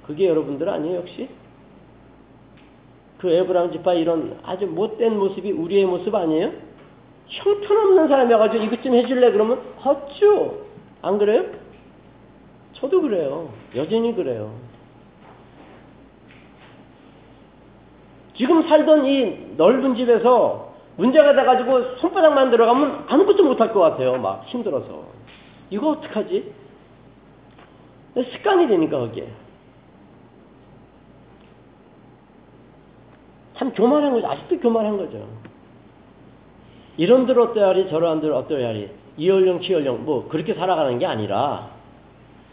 그게 0.07 0.29
여러분들 0.29 0.69
아니에요, 0.69 0.99
역시? 0.99 1.29
그 3.19 3.31
에브라임 3.31 3.73
지파 3.73 3.95
이런 3.95 4.39
아주 4.43 4.67
못된 4.67 5.17
모습이 5.19 5.53
우리의 5.53 5.87
모습 5.87 6.15
아니에요? 6.15 6.74
형편없는 7.29 8.09
사람이어가지고 8.09 8.65
이것 8.65 8.83
좀 8.83 8.95
해줄래 8.95 9.33
그러면 9.33 9.61
하죠. 9.79 10.65
안 11.03 11.19
그래요? 11.19 11.45
저도 12.75 13.01
그래요. 13.03 13.51
여전히 13.75 14.15
그래요. 14.15 14.55
지금 18.37 18.67
살던 18.69 19.07
이 19.07 19.55
넓은 19.57 19.95
집에서 19.95 20.75
문제가 20.97 21.35
돼가지고 21.35 21.97
손바닥만 21.97 22.51
들어가면 22.51 23.07
아무것도 23.09 23.45
못할 23.45 23.73
것 23.73 23.81
같아요. 23.81 24.17
막 24.19 24.45
힘들어서. 24.47 25.05
이거 25.71 25.91
어떡하지? 25.91 26.53
습관이 28.17 28.69
되니까 28.69 28.99
그게. 29.01 29.29
참 33.57 33.73
교만한 33.73 34.13
거죠. 34.13 34.29
아직도 34.29 34.59
교만한 34.61 34.97
거죠. 34.97 35.27
이런들 36.97 37.39
어떠야리 37.39 37.89
저런들 37.91 38.33
어떠야리 38.33 38.91
이연령 39.17 39.61
키연령 39.61 40.05
뭐 40.05 40.29
그렇게 40.29 40.55
살아가는 40.55 40.99
게 40.99 41.07
아니라 41.07 41.71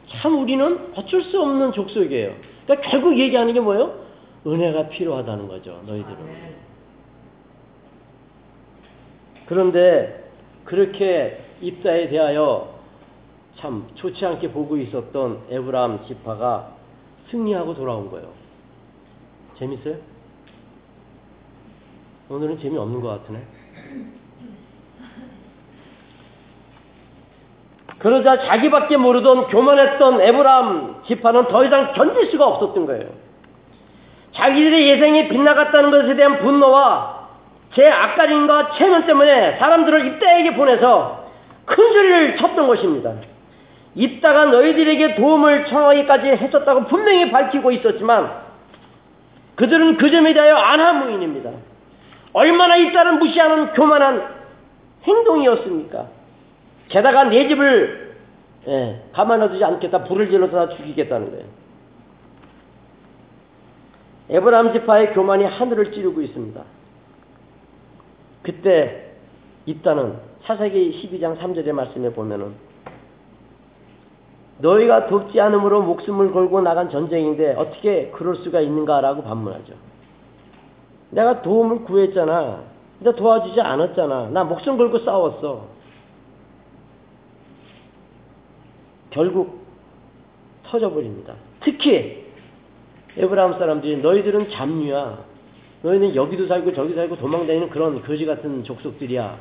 참 0.08 0.40
우리는 0.40 0.92
어쩔 0.96 1.24
수 1.24 1.42
없는 1.42 1.72
족속이에요. 1.72 2.34
그러니까 2.66 2.90
결국 2.90 3.18
얘기하는 3.18 3.54
게 3.54 3.60
뭐예요? 3.60 4.00
은혜가 4.46 4.90
필요하다는 4.90 5.48
거죠. 5.48 5.82
너희들은. 5.86 6.18
그런데 9.46 10.32
그렇게 10.66 11.44
입사에 11.62 12.10
대하여 12.10 12.80
참 13.58 13.88
좋지 13.96 14.26
않게 14.26 14.52
보고 14.52 14.78
있었던 14.78 15.44
에브라함 15.50 16.06
지파가 16.08 16.76
승리하고 17.30 17.76
돌아온 17.76 18.10
거예요. 18.10 18.30
재밌어요? 19.60 19.96
오늘은 22.30 22.60
재미없는 22.60 23.02
것 23.02 23.10
같으네. 23.10 23.42
그러자 28.02 28.46
자기밖에 28.46 28.98
모르던 28.98 29.48
교만했던 29.48 30.22
에브라함 30.22 31.02
지파는 31.06 31.48
더 31.48 31.64
이상 31.64 31.94
견딜 31.94 32.32
수가 32.32 32.48
없었던 32.48 32.86
거예요. 32.88 33.06
자기들의 34.34 34.90
예생이 34.90 35.30
빗나갔다는 35.30 35.92
것에 35.92 36.16
대한 36.16 36.40
분노와 36.40 37.22
제 37.76 37.88
악가림과 37.88 38.72
체면 38.78 39.06
때문에 39.06 39.58
사람들을 39.58 40.08
입다에게 40.08 40.56
보내서 40.56 41.26
큰 41.66 41.94
소리를 41.94 42.38
쳤던 42.38 42.68
것입니다. 42.68 43.14
입다가 43.94 44.46
너희들에게 44.46 45.16
도움을 45.16 45.66
청하기까지 45.68 46.28
했었다고 46.28 46.86
분명히 46.86 47.30
밝히고 47.30 47.72
있었지만 47.72 48.32
그들은 49.56 49.98
그 49.98 50.10
점에 50.10 50.34
대하여 50.34 50.56
안하무인입니다. 50.56 51.52
얼마나 52.34 52.78
입다를 52.78 53.14
무시하는 53.14 53.74
교만한 53.74 54.24
행동이었습니까? 55.04 56.21
게다가 56.92 57.24
내 57.26 57.48
집을 57.48 58.12
예, 58.68 59.04
가만놔두지 59.14 59.64
않겠다. 59.64 60.04
불을 60.04 60.30
질러서 60.30 60.68
다 60.68 60.76
죽이겠다는 60.76 61.32
거예요. 61.32 61.46
에브라함 64.30 64.74
지파의 64.74 65.14
교만이 65.14 65.46
하늘을 65.46 65.92
찌르고 65.92 66.22
있습니다. 66.22 66.62
그때 68.44 69.14
입다는 69.66 70.18
사사기 70.44 71.10
12장 71.12 71.38
3절의 71.40 71.72
말씀에 71.72 72.12
보면은 72.12 72.54
너희가 74.60 75.08
돕지 75.08 75.40
않으므로 75.42 75.82
목숨을 75.82 76.32
걸고 76.32 76.62
나간 76.62 76.90
전쟁인데 76.90 77.56
어떻게 77.56 78.12
그럴 78.12 78.36
수가 78.38 78.62
있는가라고 78.62 79.24
반문하죠. 79.24 79.74
내가 81.10 81.42
도움을 81.42 81.84
구했잖아. 81.84 82.62
근데 83.00 83.16
도와주지 83.16 83.60
않았잖아. 83.60 84.30
나 84.30 84.44
목숨 84.44 84.78
걸고 84.78 85.00
싸웠어. 85.00 85.81
결국 89.12 89.66
터져버립니다. 90.64 91.36
특히 91.62 92.26
에브라함 93.18 93.60
사람들이 93.60 93.98
너희들은 93.98 94.50
잡류야. 94.50 95.26
너희는 95.84 96.16
여기도 96.16 96.48
살고 96.48 96.74
저기 96.74 96.94
살고 96.94 97.18
도망다니는 97.18 97.70
그런 97.70 98.02
거지 98.02 98.26
같은 98.26 98.64
족속들이야. 98.64 99.38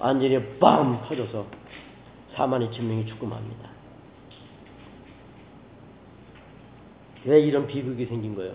완전히 0.00 0.42
빵 0.58 1.02
터져서 1.08 1.46
4만 2.34 2.68
2천 2.70 2.82
명이 2.82 3.06
죽고 3.06 3.26
맙니다. 3.26 3.68
왜 7.24 7.40
이런 7.40 7.66
비극이 7.66 8.06
생긴 8.06 8.34
거예요? 8.34 8.52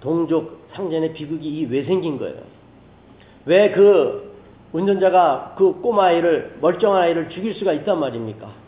동족 0.00 0.68
상전의 0.72 1.14
비극이 1.14 1.66
왜 1.70 1.82
생긴 1.84 2.18
거예요? 2.18 2.42
왜 3.46 3.72
그 3.72 4.32
운전자가 4.72 5.54
그 5.56 5.80
꼬마 5.80 6.06
아이를 6.06 6.56
멀쩡한 6.60 7.02
아이를 7.02 7.30
죽일 7.30 7.54
수가 7.54 7.72
있단 7.72 7.98
말입니까? 8.00 8.63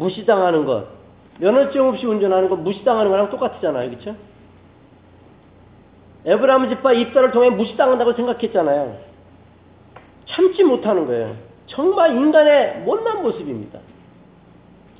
무시당하는 0.00 0.64
것, 0.64 0.86
면허증 1.38 1.86
없이 1.88 2.06
운전하는 2.06 2.48
것 2.48 2.58
무시당하는 2.58 3.10
거랑 3.10 3.30
똑같잖아요, 3.30 3.90
그렇죠? 3.90 4.16
에브라임 6.24 6.68
집파 6.70 6.92
입사를 6.92 7.30
통해 7.32 7.50
무시당한다고 7.50 8.14
생각했잖아요. 8.14 8.96
참지 10.26 10.64
못하는 10.64 11.06
거예요. 11.06 11.36
정말 11.66 12.16
인간의 12.16 12.80
못난 12.80 13.22
모습입니다. 13.22 13.78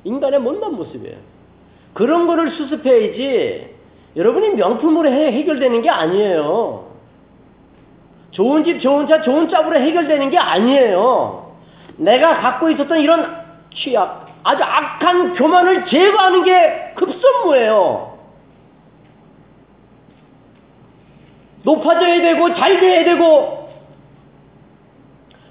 인간의 0.03 0.39
못난 0.39 0.75
모습이에요. 0.75 1.17
그런 1.93 2.27
거를 2.27 2.51
수습해야지 2.51 3.75
여러분이 4.15 4.49
명품으로 4.49 5.09
해, 5.09 5.31
해결되는 5.31 5.81
게 5.81 5.89
아니에요. 5.89 6.91
좋은 8.31 8.63
집, 8.63 8.81
좋은 8.81 9.07
차, 9.07 9.21
좋은 9.21 9.49
짝으로 9.49 9.77
해결되는 9.77 10.29
게 10.29 10.37
아니에요. 10.37 11.55
내가 11.97 12.39
갖고 12.39 12.69
있었던 12.69 12.99
이런 12.99 13.41
취약, 13.73 14.30
아주 14.43 14.63
악한 14.63 15.35
교만을 15.35 15.85
제거하는 15.87 16.43
게 16.43 16.93
급선무예요. 16.95 18.19
높아져야 21.63 22.21
되고 22.21 22.55
잘 22.55 22.79
돼야 22.79 23.03
되고 23.03 23.69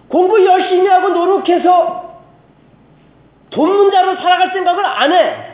공부 0.08 0.44
열심히 0.44 0.88
하고 0.88 1.10
노력해서 1.10 2.18
돈문자로 3.50 4.16
살아갈 4.16 4.50
생각을 4.52 4.84
안 4.84 5.12
해. 5.12 5.50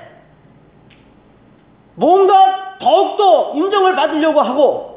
뭔가 1.95 2.77
더욱더 2.79 3.53
인정을 3.55 3.97
받으려고 3.97 4.41
하고 4.41 4.97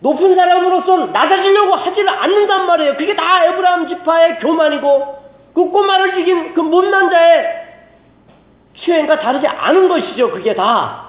높은 0.00 0.34
사람으로서 0.34 1.06
낮아지려고 1.06 1.74
하지를 1.74 2.08
않는단 2.08 2.66
말이에요. 2.66 2.96
그게 2.96 3.14
다 3.14 3.44
에브라함 3.44 3.88
지파의 3.88 4.38
교만이고 4.40 5.19
그 5.54 5.70
꼬마를 5.70 6.14
죽인 6.14 6.54
그 6.54 6.60
못난 6.60 7.10
자의 7.10 7.44
수행과 8.74 9.18
다르지 9.20 9.46
않은 9.46 9.88
것이죠. 9.88 10.30
그게 10.30 10.54
다. 10.54 11.08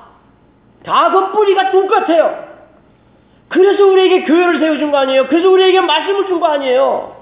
다 0.83 1.09
그 1.11 1.31
뿌리가 1.31 1.71
똑같아요. 1.71 2.49
그래서 3.49 3.85
우리에게 3.85 4.23
교회를 4.23 4.59
세워준 4.59 4.91
거 4.91 4.97
아니에요. 4.97 5.27
그래서 5.27 5.49
우리에게 5.49 5.79
말씀을 5.81 6.25
준 6.27 6.39
거 6.39 6.47
아니에요. 6.47 7.15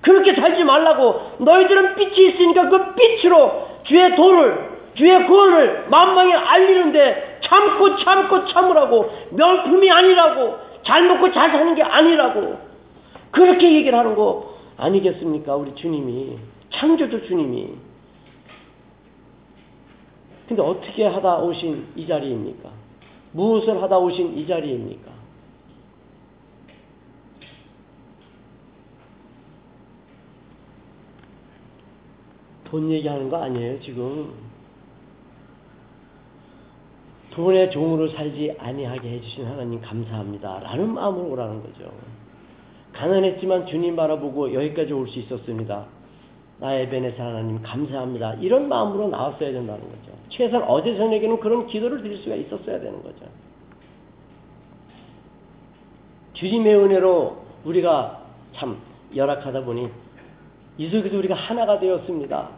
그렇게 0.00 0.34
살지 0.34 0.64
말라고 0.64 1.32
너희들은 1.38 1.94
빛이 1.96 2.28
있으니까 2.30 2.68
그 2.68 2.94
빛으로 2.94 3.68
주의 3.84 4.14
도를 4.16 4.70
주의 4.94 5.26
구원을 5.26 5.86
만방에 5.90 6.34
알리는데 6.34 7.40
참고 7.44 7.96
참고 7.96 8.44
참으라고 8.46 9.10
명품이 9.30 9.90
아니라고 9.90 10.56
잘 10.84 11.04
먹고 11.04 11.32
잘 11.32 11.50
사는 11.50 11.74
게 11.74 11.82
아니라고 11.82 12.58
그렇게 13.30 13.72
얘기를 13.72 13.96
하는 13.98 14.14
거 14.16 14.54
아니겠습니까 14.78 15.54
우리 15.54 15.74
주님이 15.74 16.38
창조주 16.72 17.26
주님이. 17.26 17.74
근데 20.48 20.62
어떻게 20.62 21.06
하다 21.06 21.38
오신 21.38 21.92
이 21.96 22.06
자리입니까? 22.06 22.70
무엇을 23.32 23.82
하다 23.82 23.98
오신 23.98 24.36
이 24.36 24.46
자리입니까? 24.46 25.12
돈 32.64 32.90
얘기하는 32.90 33.28
거 33.28 33.42
아니에요, 33.42 33.80
지금. 33.80 34.32
돈의 37.30 37.70
종으로 37.70 38.08
살지 38.10 38.56
아니하게 38.58 39.10
해주신 39.12 39.46
하나님 39.46 39.80
감사합니다. 39.80 40.60
라는 40.60 40.92
마음으로 40.92 41.30
오라는 41.30 41.62
거죠. 41.62 41.90
가난했지만 42.92 43.66
주님 43.66 43.96
바라보고 43.96 44.52
여기까지 44.52 44.92
올 44.92 45.08
수 45.08 45.18
있었습니다. 45.18 45.86
나의 46.58 46.88
베네사 46.90 47.24
하나님 47.24 47.60
감사합니다. 47.62 48.34
이런 48.34 48.68
마음으로 48.68 49.08
나왔어야 49.08 49.50
된다는 49.52 49.80
거죠. 49.80 50.12
최소한 50.28 50.64
어제 50.68 50.96
저녁에는 50.96 51.40
그런 51.40 51.66
기도를 51.66 52.02
드릴 52.02 52.18
수가 52.18 52.36
있었어야 52.36 52.78
되는 52.80 53.02
거죠. 53.02 53.26
주님의 56.34 56.76
은혜로 56.76 57.36
우리가 57.64 58.22
참 58.54 58.78
열악하다 59.14 59.64
보니 59.64 59.88
이 60.78 60.88
속에서 60.88 61.16
우리가 61.18 61.34
하나가 61.34 61.78
되었습니다. 61.78 62.48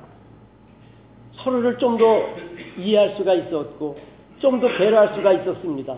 서로를 1.36 1.78
좀 1.78 1.98
더 1.98 2.04
이해할 2.78 3.16
수가 3.16 3.34
있었고 3.34 3.98
좀 4.38 4.60
더 4.60 4.68
배려할 4.68 5.14
수가 5.14 5.32
있었습니다. 5.32 5.96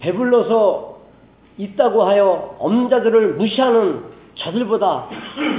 배불러서 0.00 0.98
있다고 1.56 2.02
하여 2.04 2.56
없는 2.58 2.88
자들을 2.88 3.34
무시하는 3.34 4.04
저들보다 4.38 5.08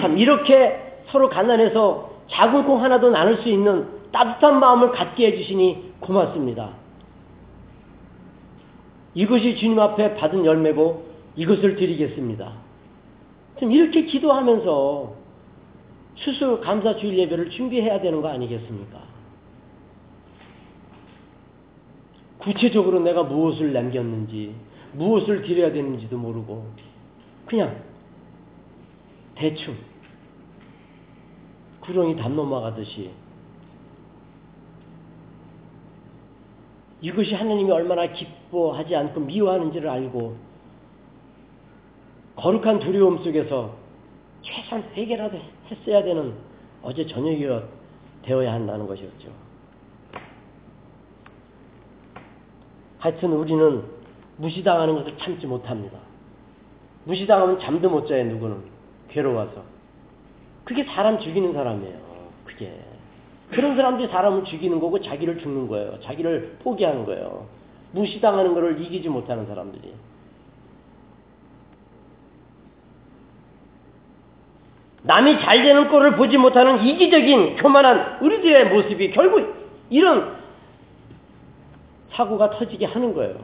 참 0.02 0.18
이렇게 0.18 1.02
서로 1.12 1.30
가난해서 1.30 2.10
작은 2.30 2.66
콩 2.66 2.84
하나도 2.84 3.10
나눌 3.10 3.38
수 3.38 3.50
있는 3.50 3.88
따뜻한 4.12 4.60
마음을 4.60 4.92
갖게 4.92 5.28
해주시니 5.28 5.94
고맙습니다. 6.00 6.72
이것이 9.14 9.58
주님 9.58 9.80
앞에 9.80 10.16
받은 10.16 10.46
열매고 10.46 11.10
이것을 11.36 11.76
드리겠습니다. 11.76 12.54
좀 13.60 13.72
이렇게 13.72 14.06
기도하면서 14.06 15.14
수수 16.16 16.60
감사 16.62 16.96
주일 16.96 17.18
예배를 17.18 17.50
준비해야 17.50 18.02
되는 18.02 18.22
거 18.22 18.30
아니겠습니까? 18.30 19.00
구체적으로 22.40 23.00
내가 23.02 23.24
무엇을 23.24 23.74
남겼는지, 23.74 24.56
무엇을 24.94 25.44
드려야 25.44 25.72
되는지도 25.74 26.18
모르고, 26.18 26.66
그냥 27.46 27.89
대충 29.40 29.74
구렁이 31.80 32.18
담 32.18 32.36
넘어가듯이 32.36 33.10
이것이 37.02 37.34
하나님이 37.34 37.72
얼마나 37.72 38.06
기뻐하지 38.12 38.94
않고 38.94 39.22
미워하는지를 39.22 39.90
알고 39.90 40.36
거룩한 42.36 42.80
두려움 42.80 43.24
속에서 43.24 43.74
최소한 44.42 44.84
회개라도 44.94 45.40
했어야 45.72 46.04
되는 46.04 46.34
어제 46.82 47.08
저녁이 47.08 47.46
되어야 48.24 48.54
한다는 48.54 48.88
것이었죠. 48.88 49.32
하여튼 52.98 53.32
우리는 53.32 53.86
무시당하는 54.36 54.96
것을 54.96 55.18
참지 55.18 55.48
못합니다. 55.48 55.98
무시당하면 57.06 57.60
잠도 57.62 57.90
못 57.90 58.06
자요, 58.06 58.26
누구는. 58.26 58.79
괴로워서. 59.10 59.64
그게 60.64 60.84
사람 60.84 61.20
죽이는 61.20 61.53
사람이에요. 61.53 61.97
그게. 62.45 62.74
그런 63.51 63.76
사람들이 63.76 64.07
사람을 64.10 64.43
죽이는 64.45 64.80
거고 64.80 65.01
자기를 65.01 65.39
죽는 65.39 65.68
거예요. 65.68 65.99
자기를 66.01 66.57
포기하는 66.64 67.05
거예요. 67.05 67.47
무시당하는 67.91 68.53
것을 68.53 68.82
이기지 68.82 69.10
못하는 69.10 69.47
사람들이. 69.47 69.93
남이 75.01 75.39
잘 75.39 75.64
되는 75.64 75.89
꼴을 75.89 76.18
보지 76.18 76.38
못하는 76.38 76.84
이기적인 76.86 77.55
교만한 77.55 78.20
우리들의 78.22 78.70
모습이 78.70 79.12
결국 79.12 79.55
이런 79.89 80.38
사고가 82.12 82.51
터지게 82.51 82.86
하는 82.86 83.14
거예요. 83.14 83.36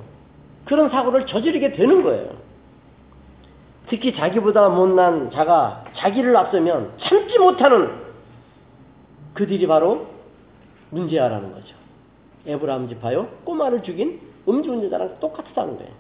그런 0.66 0.90
사고를 0.90 1.26
저지르게 1.26 1.72
되는 1.74 2.04
거예요. 2.04 2.45
특히 3.88 4.16
자기보다 4.16 4.70
못난 4.70 5.32
자가 5.32 5.86
자기를 5.96 6.36
앞서면 6.36 6.94
참지 7.00 7.38
못하는 7.38 8.04
그들이 9.34 9.68
바로 9.68 10.08
문제아라는 10.92 11.54
거죠. 11.54 11.76
에브라임 12.48 12.90
지파요 12.90 13.28
꼬마를 13.44 13.84
죽인 13.84 14.22
음주운전자랑 14.48 15.20
똑같다는 15.20 15.78
거예요. 15.78 15.92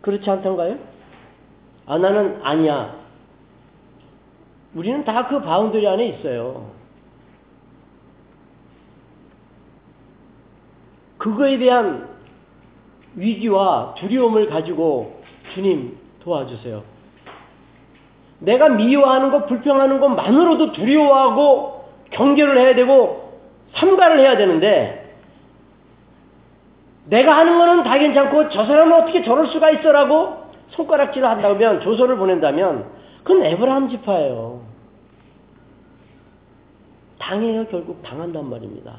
그렇지 0.00 0.28
않던가요? 0.28 0.78
아 1.86 1.98
나는 1.98 2.40
아니야. 2.42 2.96
우리는 4.74 5.04
다 5.04 5.28
그 5.28 5.40
boundary 5.40 5.86
안에 5.86 6.06
있어요. 6.08 6.70
그거에 11.18 11.58
대한 11.58 12.08
위기와 13.16 13.94
두려움을 13.98 14.48
가지고 14.48 15.22
주님 15.54 15.97
도와주세요. 16.28 16.82
내가 18.40 18.68
미워하는 18.68 19.30
것, 19.30 19.46
불평하는 19.46 19.98
것만으로도 19.98 20.72
두려워하고 20.72 21.88
경계를 22.10 22.58
해야 22.58 22.74
되고 22.74 23.40
삼가를 23.74 24.20
해야 24.20 24.36
되는데 24.36 25.16
내가 27.06 27.36
하는 27.36 27.58
거는 27.58 27.84
다 27.84 27.98
괜찮고 27.98 28.50
저 28.50 28.66
사람은 28.66 29.02
어떻게 29.02 29.24
저럴 29.24 29.48
수가 29.48 29.70
있어라고 29.70 30.48
손가락질을 30.70 31.26
한다면 31.26 31.80
조서를 31.80 32.16
보낸다면 32.16 32.84
그건 33.24 33.44
에브라함 33.44 33.88
지파예요. 33.88 34.60
당해요 37.18 37.66
결국 37.66 38.02
당한단 38.02 38.48
말입니다. 38.48 38.94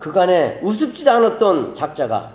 그간에 0.00 0.58
우습지도 0.62 1.10
않았던 1.10 1.76
작자가 1.76 2.32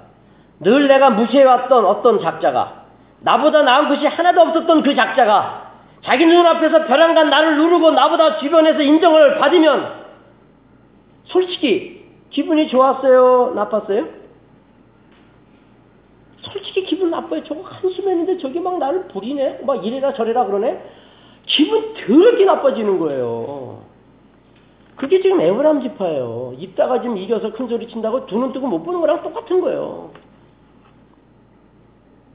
늘 0.59 0.87
내가 0.87 1.09
무시해왔던 1.09 1.85
어떤 1.85 2.21
작자가 2.21 2.85
나보다 3.19 3.63
나은 3.63 3.89
것이 3.89 4.05
하나도 4.05 4.41
없었던 4.41 4.83
그 4.83 4.95
작자가 4.95 5.73
자기 6.03 6.25
눈앞에서 6.25 6.85
벼랑간 6.85 7.29
나를 7.29 7.57
누르고 7.57 7.91
나보다 7.91 8.37
주변에서 8.37 8.81
인정을 8.81 9.39
받으면 9.39 10.05
솔직히 11.25 12.05
기분이 12.29 12.67
좋았어요? 12.69 13.53
나빴어요? 13.55 14.07
솔직히 16.41 16.83
기분 16.83 17.09
나빠요. 17.09 17.43
저거 17.43 17.61
한심했는데 17.63 18.37
저기 18.37 18.59
막 18.59 18.77
나를 18.77 19.07
부리네? 19.07 19.61
막 19.63 19.83
이래라 19.83 20.13
저래라 20.13 20.45
그러네? 20.45 20.79
기분 21.47 21.93
더럽게 21.95 22.45
나빠지는 22.45 22.99
거예요. 22.99 23.84
그게 24.95 25.21
지금 25.21 25.41
에브람 25.41 25.81
지파예요. 25.81 26.53
입다가 26.57 27.01
지금 27.01 27.17
이겨서 27.17 27.51
큰 27.51 27.67
소리 27.67 27.87
친다고 27.87 28.25
두 28.27 28.37
눈 28.37 28.53
뜨고 28.53 28.67
못 28.67 28.83
보는 28.83 29.01
거랑 29.01 29.23
똑같은 29.23 29.59
거예요. 29.61 30.11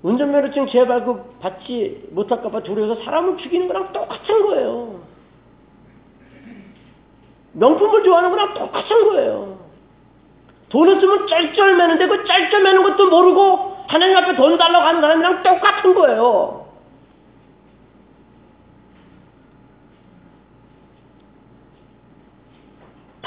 운전면허증 0.02 0.66
재발급 0.68 1.40
받지 1.40 2.08
못할까봐 2.12 2.62
두려워서 2.62 3.02
사람을 3.02 3.36
죽이는 3.38 3.68
거랑 3.68 3.92
똑같은 3.92 4.42
거예요. 4.46 5.00
명품을 7.52 8.02
좋아하는 8.04 8.30
거랑 8.30 8.54
똑같은 8.54 9.04
거예요. 9.08 9.58
돈을 10.70 11.00
쓰면 11.00 11.26
쩔쩔매는데 11.26 12.06
그 12.06 12.24
쩔쩔매는 12.24 12.82
것도 12.82 13.11
모르고 13.11 13.76
하나님 13.88 14.16
앞에 14.16 14.36
돈 14.36 14.56
달라고 14.56 14.84
하는 14.86 15.00
사람이랑 15.00 15.42
똑같은 15.42 15.94
거예요. 15.94 16.59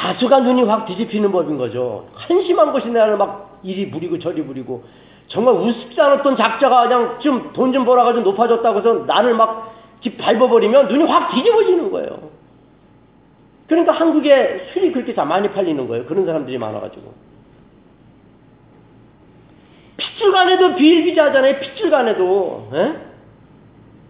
다수가 0.03 0.41
눈이 0.41 0.63
확 0.63 0.85
뒤집히는 0.85 1.31
법인 1.31 1.57
거죠. 1.57 2.07
한심한 2.15 2.73
것이 2.73 2.89
나를 2.89 3.15
막 3.15 3.59
이리 3.63 3.89
부리고 3.89 4.19
저리 4.19 4.43
부리고 4.43 4.83
정말 5.29 5.53
우습지 5.53 5.99
않았던 5.99 6.35
작자가 6.35 6.83
그냥 6.89 7.19
좀 7.19 7.53
돈 7.53 7.71
좀 7.71 7.85
벌어가지고 7.85 8.25
높아졌다고 8.31 8.79
해서 8.79 8.93
나를 9.07 9.33
막 9.33 9.73
밟아버리면 10.19 10.89
눈이 10.89 11.05
확 11.05 11.33
뒤집어지는 11.33 11.89
거예요. 11.89 12.29
그러니까 13.67 13.93
한국에 13.93 14.71
술이 14.73 14.91
그렇게 14.91 15.13
다 15.13 15.23
많이 15.23 15.49
팔리는 15.49 15.87
거예요. 15.87 16.05
그런 16.05 16.25
사람들이 16.25 16.57
많아가지고. 16.57 17.13
핏줄간에도 19.95 20.75
비일비재하잖아요. 20.75 21.59
핏줄간에도. 21.61 22.69
에? 22.73 22.93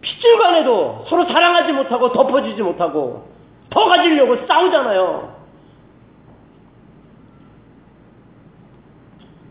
핏줄간에도 0.01 1.05
서로 1.07 1.25
사랑하지 1.25 1.73
못하고 1.73 2.11
덮어주지 2.11 2.63
못하고 2.63 3.27
더 3.69 3.85
가지려고 3.85 4.47
싸우잖아요. 4.47 5.32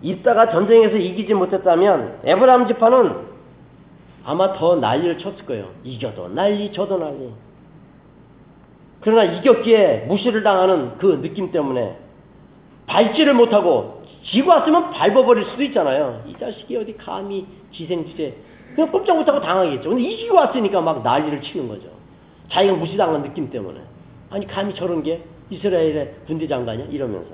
있다가 0.03 0.51
전쟁에서 0.51 0.97
이기지 0.97 1.35
못했다면 1.35 2.21
에브라함 2.25 2.67
지파는 2.69 3.33
아마 4.25 4.53
더 4.55 4.77
난리를 4.77 5.19
쳤을 5.19 5.47
거예요. 5.47 5.71
이겨도 5.85 6.29
난리, 6.29 6.73
저도 6.73 6.99
난리. 6.99 7.33
그러나 9.01 9.25
이겼기에 9.25 10.07
무시를 10.09 10.43
당하는 10.43 10.97
그 10.99 11.21
느낌 11.23 11.51
때문에 11.51 11.97
밟지를 12.87 13.35
못하고 13.35 14.03
지고 14.25 14.51
왔으면 14.51 14.91
밟아버릴 14.91 15.45
수도 15.47 15.63
있잖아요. 15.65 16.23
이 16.29 16.35
자식이 16.39 16.77
어디 16.77 16.97
감히 16.97 17.47
기생주제. 17.73 18.37
그냥 18.75 18.91
꼼짝 18.93 19.17
못하고 19.17 19.41
당하겠죠. 19.41 19.89
근데 19.89 20.05
이기고 20.05 20.37
왔으니까 20.37 20.81
막 20.81 21.03
난리를 21.03 21.43
치는 21.43 21.69
거죠. 21.69 21.89
자기가 22.51 22.75
무시당한 22.75 23.23
느낌 23.23 23.51
때문에. 23.51 23.81
아니, 24.31 24.47
감히 24.47 24.75
저런 24.75 25.03
게 25.03 25.23
이스라엘의 25.51 26.15
군대 26.27 26.47
장관이야? 26.47 26.87
이러면서. 26.87 27.31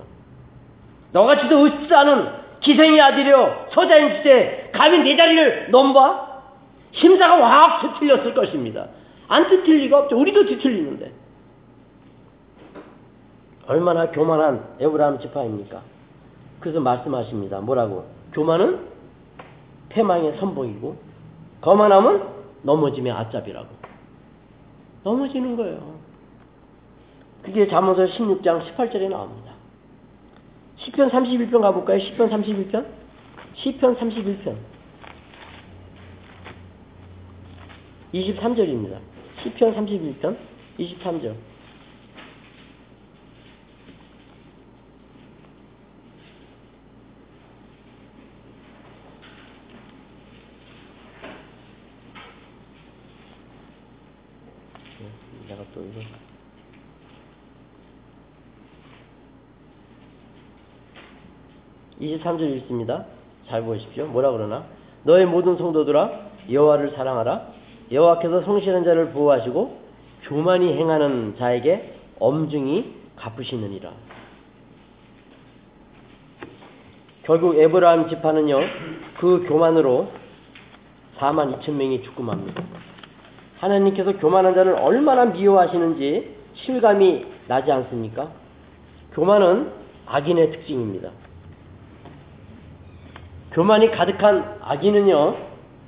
너같이도 1.13 1.69
않은 1.95 2.29
기생의 2.61 3.01
아들이여, 3.01 3.69
서자인 3.73 4.17
주제, 4.17 4.71
감히 4.73 4.99
내 5.01 5.17
자리를 5.17 5.71
넘봐? 5.71 6.29
심사가 6.93 7.45
확 7.45 7.81
뒤틀렸을 7.83 8.35
것입니다. 8.35 8.87
안 9.29 9.49
뒤틀 9.49 9.77
리가 9.79 9.99
없죠. 10.01 10.19
우리도 10.19 10.47
뒤틀리는데. 10.47 11.13
얼마나 13.67 14.11
교만한 14.11 14.65
에브라함 14.81 15.21
지파입니까? 15.21 15.83
그래서 16.61 16.81
말씀하십니다. 16.81 17.61
뭐라고? 17.61 18.07
교만은 18.33 18.81
패망의 19.91 20.39
선봉이고 20.39 20.97
거만함은 21.61 22.23
넘어짐의 22.63 23.13
아짭이라고. 23.13 23.69
넘어지는 25.05 25.57
거예요. 25.57 25.99
그게 27.43 27.69
잠언서 27.69 28.07
16장 28.07 28.75
18절에 28.75 29.09
나옵니다. 29.09 29.48
10편 30.79 31.11
31편 31.11 31.61
가볼까요? 31.61 31.99
10편 31.99 32.31
31편? 32.31 32.87
10편 33.57 33.99
31편. 33.99 34.57
23절입니다. 38.15 39.01
10편 39.43 39.75
31편 39.77 40.37
23절. 40.79 41.37
내가 55.49 55.65
또 55.75 55.83
이거 55.83 56.01
23절 62.17 62.57
읽습니다. 62.59 63.05
잘 63.49 63.63
보십시오. 63.63 64.07
뭐라 64.07 64.31
그러나? 64.33 64.65
너의 65.05 65.27
모든 65.27 65.57
성도들아 65.57 66.29
여호와를 66.51 66.93
사랑하라. 66.97 67.59
여호와께서 67.91 68.43
성실한 68.43 68.85
자를 68.85 69.11
보호하시고 69.11 69.79
교만이 70.25 70.75
행하는 70.75 71.37
자에게 71.39 71.95
엄중히 72.19 72.95
갚으시느니라. 73.17 73.91
결국 77.25 77.59
에브라함 77.59 78.09
지파는요. 78.09 78.59
그 79.19 79.45
교만으로 79.49 80.09
4만 81.19 81.61
2천 81.61 81.73
명이 81.73 82.03
죽고 82.03 82.23
맙니다. 82.23 82.63
하나님께서 83.59 84.17
교만한 84.19 84.55
자를 84.55 84.75
얼마나 84.75 85.27
미워하시는지 85.27 86.37
실감이 86.55 87.27
나지 87.49 87.71
않습니까? 87.73 88.31
교만은 89.13 89.73
악인의 90.07 90.53
특징입니다. 90.53 91.11
교만이 93.53 93.91
가득한 93.91 94.59
악인은요, 94.61 95.37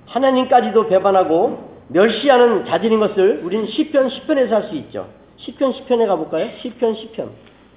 하나님까지도 0.06 0.88
배반하고 0.88 1.70
멸시하는 1.88 2.66
자질인 2.66 3.00
것을 3.00 3.40
우리는 3.44 3.66
시편 3.66 4.08
10편에서 4.08 4.50
할 4.50 4.62
수 4.68 4.74
있죠. 4.76 5.08
시편 5.36 5.72
10편에 5.72 6.06
가볼까요? 6.06 6.50
시편 6.60 6.94
10편. 6.94 7.30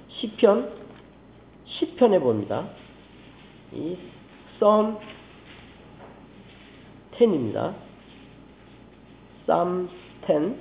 시편 0.08 0.70
10편에 1.80 2.20
봅니다. 2.20 2.64
이 3.72 3.96
썸 4.60 4.96
10입니다. 7.18 7.74
쌈 9.46 9.88
10. 10.26 10.56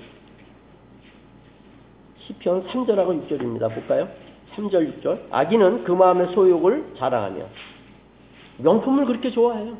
시편 2.19 2.67
3절하고 2.67 3.27
6절입니다. 3.27 3.73
볼까요? 3.73 4.07
3절, 4.55 5.01
6절. 5.01 5.19
악인은 5.31 5.83
그 5.83 5.91
마음의 5.91 6.33
소욕을 6.33 6.93
자랑하며 6.97 7.45
명품을 8.57 9.05
그렇게 9.05 9.31
좋아해요. 9.31 9.77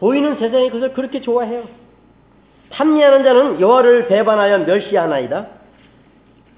보이는 0.00 0.36
세상의 0.38 0.70
것을 0.70 0.92
그렇게 0.92 1.20
좋아해요. 1.20 1.64
탐미하는 2.70 3.24
자는 3.24 3.60
여호와를 3.60 4.08
배반하여 4.08 4.58
멸시하나이다. 4.60 5.46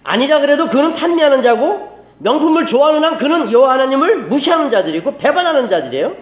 아니라 0.04 0.40
그래도 0.40 0.68
그는 0.68 0.94
탐미하는 0.94 1.42
자고 1.42 1.96
명품을 2.18 2.66
좋아하는 2.66 3.04
한 3.04 3.18
그는 3.18 3.52
여호와 3.52 3.74
하나님을 3.74 4.24
무시하는 4.28 4.70
자들이고 4.70 5.18
배반하는 5.18 5.68
자들이에요. 5.68 6.12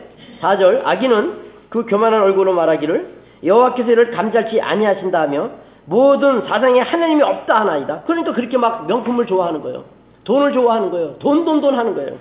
4절 0.40 0.82
악인은 0.84 1.44
그 1.68 1.86
교만한 1.86 2.22
얼굴로 2.22 2.52
말하기를 2.52 3.14
여호와께서 3.44 3.90
이를 3.90 4.10
감찰치 4.10 4.60
아니하신다 4.60 5.20
하며 5.20 5.50
모든 5.86 6.46
사상에 6.46 6.80
하나님이 6.80 7.22
없다 7.22 7.60
하나이다. 7.60 8.02
그러니까 8.06 8.32
그렇게 8.32 8.56
막 8.56 8.86
명품을 8.86 9.26
좋아하는 9.26 9.62
거예요. 9.62 9.84
돈을 10.24 10.52
좋아하는 10.52 10.90
거예요. 10.90 11.16
돈, 11.18 11.44
돈, 11.44 11.60
돈 11.60 11.76
하는 11.76 11.94
거예요. 11.94 12.16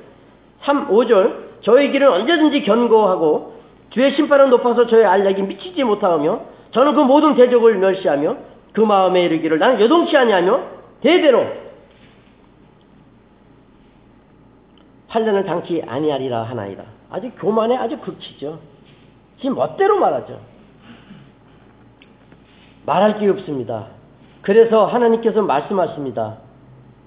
3, 0.63 0.89
5절 0.89 1.61
저의 1.61 1.91
길은 1.91 2.09
언제든지 2.11 2.63
견고하고 2.63 3.53
주의 3.91 4.15
심판은 4.15 4.49
높아서 4.49 4.87
저의 4.87 5.05
알약이 5.05 5.43
미치지 5.43 5.83
못하며 5.83 6.41
저는 6.71 6.95
그 6.95 7.01
모든 7.01 7.35
대적을 7.35 7.77
멸시하며 7.77 8.37
그 8.73 8.81
마음에 8.81 9.23
이르기를 9.23 9.59
나는 9.59 9.79
여동치 9.79 10.17
아니하며 10.17 10.61
대대로 11.01 11.45
판례을 15.09 15.45
당치 15.45 15.83
아니하리라 15.85 16.43
하나이다. 16.43 16.83
아주 17.11 17.29
교만의 17.37 17.77
아주 17.77 17.99
극치죠. 17.99 18.59
지금 19.39 19.55
멋대로 19.55 19.99
말하죠. 19.99 20.39
말할 22.85 23.19
게 23.19 23.29
없습니다. 23.29 23.87
그래서 24.41 24.85
하나님께서 24.87 25.43
말씀하십니다. 25.43 26.37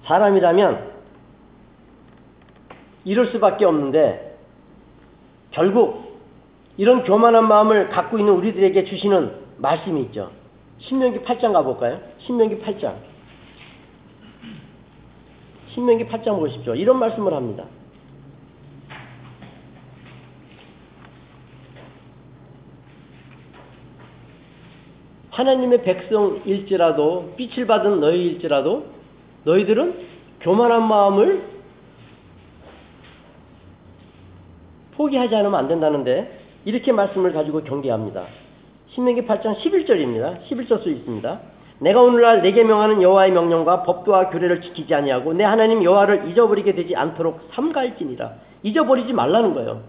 사람이라면 0.05 0.96
이럴 3.07 3.27
수밖에 3.27 3.63
없는데 3.63 4.37
결국 5.51 6.19
이런 6.75 7.05
교만한 7.05 7.47
마음을 7.47 7.87
갖고 7.87 8.19
있는 8.19 8.33
우리들에게 8.33 8.83
주시는 8.83 9.31
말씀이 9.59 10.01
있죠. 10.03 10.31
신명기 10.79 11.19
8장 11.19 11.53
가볼까요? 11.53 12.01
신명기 12.19 12.57
8장. 12.59 12.95
신명기 15.69 16.05
8장 16.07 16.37
보십시오. 16.37 16.75
이런 16.75 16.99
말씀을 16.99 17.33
합니다. 17.33 17.63
하나님의 25.31 25.83
백성일지라도 25.83 27.35
빛을 27.37 27.67
받은 27.67 28.01
너희일지라도 28.01 28.85
너희들은 29.45 30.07
교만한 30.41 30.85
마음을 30.87 31.56
포기하지 34.97 35.35
않으면 35.35 35.55
안 35.55 35.67
된다는데 35.67 36.39
이렇게 36.65 36.91
말씀을 36.91 37.31
가지고 37.31 37.63
경계합니다. 37.63 38.23
신명기 38.89 39.21
8장 39.21 39.57
11절입니다. 39.57 40.43
11절 40.49 40.83
수 40.83 40.89
있습니다. 40.89 41.39
내가 41.79 42.01
오늘날 42.01 42.41
내게 42.41 42.63
명하는 42.63 43.01
여호와의 43.01 43.31
명령과 43.31 43.83
법도와 43.83 44.29
규례를 44.29 44.61
지키지 44.61 44.93
아니하고 44.95 45.33
내 45.33 45.43
하나님 45.43 45.83
여호와를 45.83 46.29
잊어버리게 46.29 46.73
되지 46.73 46.95
않도록 46.95 47.49
삼가할지니라. 47.53 48.33
잊어버리지 48.63 49.13
말라는 49.13 49.53
거예요. 49.53 49.81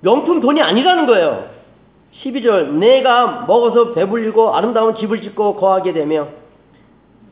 명품 0.00 0.40
돈이 0.40 0.62
아니라는 0.62 1.06
거예요. 1.06 1.50
12절 2.22 2.74
내가 2.74 3.44
먹어서 3.46 3.92
배불리고 3.92 4.54
아름다운 4.54 4.94
집을 4.94 5.20
짓고 5.22 5.56
거하게 5.56 5.92
되며 5.92 6.28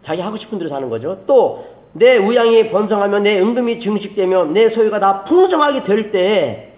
자기 0.04 0.20
하고 0.20 0.36
싶은 0.36 0.58
대로 0.58 0.70
사는 0.70 0.88
거죠. 0.90 1.22
또 1.26 1.77
내 1.98 2.16
우양이 2.16 2.70
번성하며 2.70 3.20
내 3.20 3.40
은금이 3.40 3.80
증식되며 3.80 4.46
내 4.46 4.70
소유가 4.70 4.98
다 5.00 5.24
풍성하게 5.24 5.84
될때 5.84 6.72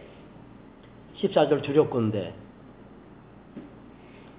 14절 1.19 1.63
주력건데 1.63 2.35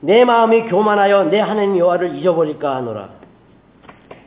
내 0.02 0.26
마음이 0.26 0.64
교만하여 0.64 1.26
내 1.26 1.40
하나님 1.40 1.78
여호와를 1.78 2.16
잊어버릴까 2.16 2.78
하노라. 2.78 3.10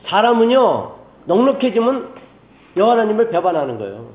사람은요 0.07 0.93
넉넉해지면 1.25 2.15
여호와 2.77 2.93
하나님을 2.93 3.31
배반하는 3.31 3.79
거예요. 3.79 4.15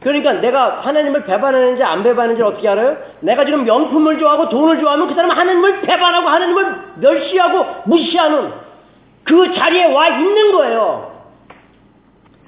그러니까 0.00 0.32
내가 0.34 0.80
하나님을 0.80 1.24
배반하는지 1.24 1.82
안 1.82 2.02
배반하는지 2.02 2.42
어떻게 2.42 2.68
알아요? 2.68 2.96
내가 3.20 3.44
지금 3.44 3.64
명품을 3.64 4.18
좋아하고 4.18 4.48
돈을 4.48 4.80
좋아하면 4.80 5.08
그 5.08 5.14
사람은 5.14 5.34
하나님을 5.34 5.80
배반하고 5.82 6.28
하나님을 6.28 6.76
멸시하고 6.96 7.82
무시하는 7.84 8.52
그 9.24 9.54
자리에 9.54 9.94
와 9.94 10.08
있는 10.08 10.52
거예요. 10.52 11.11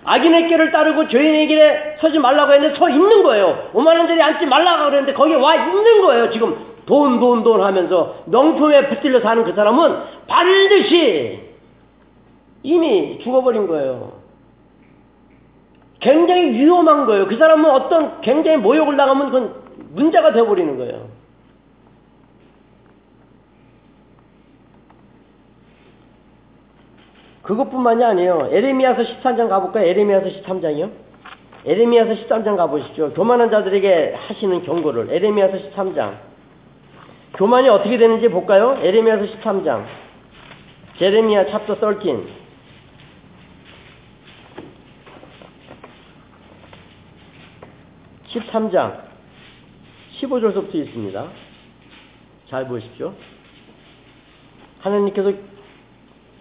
악인의 0.04 0.48
길을 0.48 0.70
따르고 0.70 1.08
죄인의 1.08 1.46
길에 1.46 1.96
서지 2.00 2.18
말라고 2.18 2.52
했는데 2.52 2.78
서 2.78 2.88
있는 2.88 3.22
거예요. 3.22 3.70
5만원 3.72 4.06
짜리 4.06 4.22
앉지 4.22 4.46
말라고 4.46 4.84
그랬는데 4.84 5.14
거기에 5.14 5.36
와 5.36 5.54
있는 5.54 6.02
거예요. 6.02 6.30
지금 6.30 6.56
돈, 6.86 7.18
돈, 7.18 7.42
돈 7.42 7.62
하면서 7.62 8.16
명품에 8.26 8.88
붙들려 8.88 9.20
사는 9.20 9.42
그 9.44 9.54
사람은 9.54 9.96
반드시 10.26 11.40
이미 12.62 13.18
죽어버린 13.22 13.66
거예요. 13.66 14.12
굉장히 16.00 16.52
위험한 16.52 17.06
거예요. 17.06 17.26
그 17.26 17.36
사람은 17.36 17.70
어떤 17.70 18.20
굉장히 18.20 18.58
모욕을 18.58 18.96
당하면 18.96 19.26
그건 19.26 19.54
문제가 19.94 20.32
되어버리는 20.32 20.76
거예요. 20.76 21.08
그것뿐만이 27.44 28.02
아니에요. 28.02 28.48
에레미야서 28.50 29.02
13장 29.02 29.48
가볼까요? 29.48 29.86
에레미야서 29.86 30.26
13장이요? 30.26 30.90
에레미야서 31.66 32.26
13장 32.26 32.56
가보시죠. 32.56 33.12
교만한 33.12 33.50
자들에게 33.50 34.14
하시는 34.14 34.62
경고를. 34.62 35.10
에레미야서 35.10 35.70
13장. 35.70 36.18
교만이 37.34 37.68
어떻게 37.68 37.98
되는지 37.98 38.28
볼까요? 38.28 38.78
에레미야서 38.80 39.24
13장. 39.24 39.84
제레미야 40.98 41.46
찹터 41.46 41.76
13. 41.76 42.44
13장 48.28 49.04
15절부터 50.20 50.74
있습니다. 50.74 51.28
잘 52.48 52.66
보십시오. 52.66 53.14
하나님께서 54.80 55.32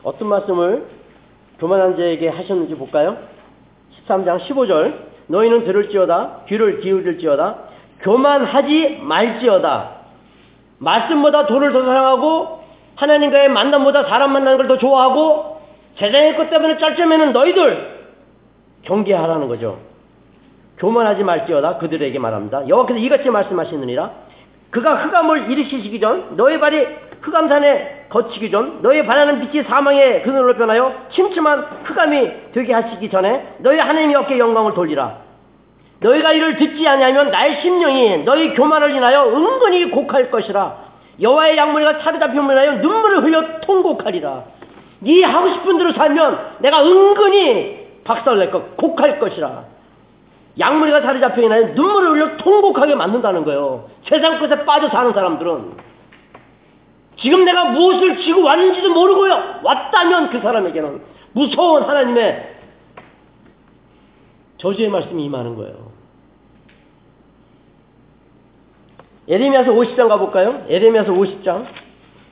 어떤 0.03 0.27
말씀을 0.27 0.85
교만한 1.59 1.95
자에게 1.97 2.27
하셨는지 2.29 2.75
볼까요? 2.75 3.17
13장 4.07 4.39
15절 4.39 4.93
너희는 5.27 5.63
들을지어다 5.63 6.41
귀를 6.47 6.79
기울일지어다 6.81 7.55
교만하지 8.01 8.99
말지어다 9.01 9.91
말씀보다 10.79 11.45
돈을 11.45 11.71
더 11.71 11.85
사랑하고 11.85 12.63
하나님과의 12.95 13.49
만남보다 13.49 14.03
사람 14.03 14.33
만나는 14.33 14.57
걸 14.57 14.67
더 14.67 14.77
좋아하고 14.77 15.61
세상의 15.95 16.35
것 16.35 16.49
때문에 16.49 16.77
짤짤매는 16.77 17.33
너희들 17.33 17.93
경계하라는 18.83 19.47
거죠. 19.47 19.79
교만하지 20.79 21.23
말지어다 21.23 21.77
그들에게 21.77 22.17
말합니다. 22.19 22.67
여호와께서 22.67 22.99
이같이 22.99 23.29
말씀하시느니라 23.29 24.11
그가 24.71 24.95
흑암을 24.95 25.49
일으키시기 25.51 25.99
전 25.99 26.35
너희 26.35 26.59
발이 26.59 26.85
흑암산에 27.23 28.07
거치기 28.09 28.51
전 28.51 28.81
너희 28.81 29.05
바라는 29.05 29.41
빛이 29.41 29.63
사망의 29.63 30.23
그늘로 30.23 30.55
변하여 30.55 30.93
침침한 31.11 31.65
흑암이 31.83 32.51
되게 32.53 32.73
하시기 32.73 33.09
전에 33.09 33.55
너희 33.59 33.79
하나님이 33.79 34.13
어깨 34.15 34.37
영광을 34.37 34.73
돌리라. 34.73 35.23
너희가 35.99 36.33
이를 36.33 36.57
듣지 36.57 36.87
아니하면 36.87 37.31
나의 37.31 37.61
심령이 37.61 38.23
너희 38.25 38.53
교만을 38.53 38.91
인하여 38.91 39.25
은근히 39.29 39.89
곡할 39.89 40.29
것이라. 40.29 40.83
여호와의 41.21 41.57
양머리가 41.57 41.99
사로잡힘을 41.99 42.53
인하여 42.53 42.71
눈물을 42.81 43.23
흘려 43.23 43.61
통곡하리라. 43.61 44.43
네 44.99 45.23
하고 45.23 45.49
싶은 45.49 45.77
대로 45.77 45.93
살면 45.93 46.57
내가 46.59 46.83
은근히 46.83 47.83
박살낼 48.03 48.51
것, 48.51 48.75
곡할 48.75 49.19
것이라. 49.19 49.63
양머리가 50.59 51.01
사로잡혀 51.01 51.41
인하여 51.41 51.67
눈물을 51.73 52.09
흘려 52.11 52.37
통곡하게 52.37 52.95
만든다는 52.95 53.45
거예요. 53.45 53.85
세상 54.09 54.39
것에 54.39 54.65
빠져 54.65 54.89
사는 54.89 55.13
사람들은. 55.13 55.92
지금 57.17 57.45
내가 57.45 57.65
무엇을 57.65 58.17
지고 58.21 58.43
왔는지도 58.43 58.93
모르고요. 58.93 59.61
왔다면 59.63 60.29
그 60.29 60.39
사람에게는 60.39 61.01
무서운 61.33 61.83
하나님의 61.83 62.53
저주의 64.57 64.89
말씀이 64.89 65.23
임하는 65.25 65.55
거예요. 65.55 65.91
에레미야서 69.27 69.71
50장 69.71 70.07
가볼까요? 70.09 70.65
에레미야서 70.67 71.13
50장. 71.13 71.65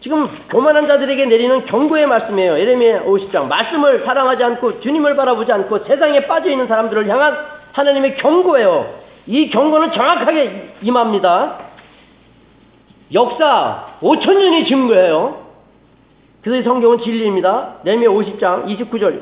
지금 0.01 0.27
교만한 0.49 0.87
자들에게 0.87 1.25
내리는 1.25 1.65
경고의 1.65 2.07
말씀이에요. 2.07 2.57
에레미야 2.57 3.03
50장. 3.03 3.47
말씀을 3.47 4.03
사랑하지 4.05 4.43
않고 4.43 4.81
주님을 4.81 5.15
바라보지 5.15 5.51
않고 5.51 5.85
세상에 5.85 6.25
빠져 6.27 6.49
있는 6.49 6.67
사람들을 6.67 7.07
향한 7.07 7.37
하나님의 7.73 8.17
경고예요. 8.17 9.01
이 9.27 9.49
경고는 9.49 9.91
정확하게 9.91 10.75
임합니다. 10.81 11.59
역사 13.13 13.90
5천 14.01 14.37
년이 14.37 14.65
지은 14.65 14.87
거예요. 14.87 15.45
그래서 16.41 16.63
성경은 16.67 16.99
진리입니다. 16.99 17.77
내미 17.83 18.07
50장 18.07 18.65
29절 18.65 19.21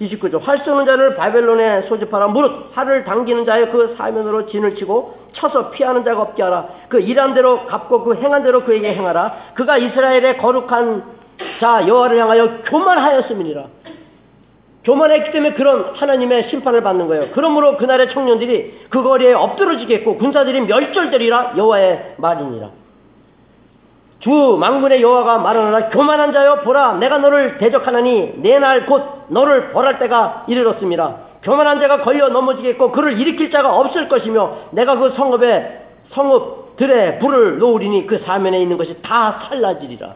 29절 0.00 0.40
활 0.42 0.58
쏘는 0.58 0.86
자를 0.86 1.14
바벨론에 1.14 1.82
소집하라 1.82 2.28
무릇 2.28 2.70
활을 2.74 3.04
당기는 3.04 3.46
자의 3.46 3.70
그 3.70 3.94
사면으로 3.96 4.46
진을 4.46 4.76
치고 4.76 5.14
쳐서 5.32 5.70
피하는 5.70 6.04
자가 6.04 6.20
없게 6.20 6.42
하라 6.42 6.68
그 6.88 7.00
일한 7.00 7.32
대로 7.34 7.64
갚고 7.66 8.02
그 8.02 8.16
행한 8.16 8.42
대로 8.42 8.64
그에게 8.64 8.92
행하라 8.94 9.52
그가 9.54 9.78
이스라엘의 9.78 10.38
거룩한 10.38 11.04
자 11.60 11.86
여호와를 11.86 12.18
향하여 12.18 12.62
교만하였음이니라 12.64 13.66
교만했기 14.84 15.30
때문에 15.32 15.54
그런 15.54 15.94
하나님의 15.94 16.50
심판을 16.50 16.82
받는 16.82 17.06
거예요. 17.06 17.28
그러므로 17.32 17.78
그날의 17.78 18.10
청년들이 18.12 18.88
그 18.90 19.02
거리에 19.02 19.32
엎드러지겠고 19.32 20.18
군사들이 20.18 20.60
멸절되리라 20.60 21.54
여호와의 21.56 22.16
말이니라. 22.18 22.83
주 24.24 24.56
망군의 24.58 25.02
여호와가 25.02 25.36
말하노라 25.38 25.90
교만한 25.90 26.32
자여 26.32 26.62
보라 26.62 26.94
내가 26.94 27.18
너를 27.18 27.58
대적하나니 27.58 28.40
내 28.40 28.58
날 28.58 28.86
곧 28.86 29.26
너를 29.28 29.70
벌할 29.72 29.98
때가 29.98 30.46
이르렀습니다. 30.48 31.16
교만한 31.42 31.78
자가 31.78 32.00
걸려 32.00 32.30
넘어지겠고 32.30 32.90
그를 32.92 33.20
일으킬 33.20 33.50
자가 33.50 33.76
없을 33.76 34.08
것이며 34.08 34.70
내가 34.70 34.96
그 34.96 35.10
성읍에 35.10 35.84
성읍들의 36.12 37.18
불을 37.18 37.58
놓으리니 37.58 38.06
그 38.06 38.20
사면에 38.20 38.62
있는 38.62 38.78
것이 38.78 38.96
다 39.02 39.46
살라지리라. 39.46 40.14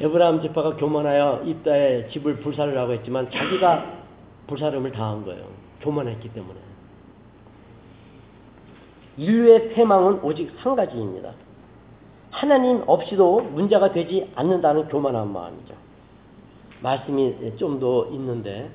에브라함 0.00 0.40
지파가 0.40 0.76
교만하여 0.76 1.42
입다에 1.44 2.08
집을 2.08 2.36
불사를 2.36 2.78
하고 2.78 2.92
했지만 2.92 3.30
자기가 3.30 3.84
불사름을 4.46 4.92
당한 4.92 5.22
거예요. 5.26 5.44
교만했기 5.82 6.32
때문에. 6.32 6.58
인류의 9.18 9.74
패망은 9.74 10.20
오직 10.22 10.50
한 10.58 10.74
가지입니다. 10.76 11.30
하나님 12.36 12.82
없이도 12.86 13.40
문제가 13.40 13.92
되지 13.92 14.30
않는다는 14.34 14.88
교만한 14.88 15.32
마음이죠. 15.32 15.72
말씀이 16.82 17.56
좀 17.56 17.80
더 17.80 18.10
있는데 18.10 18.70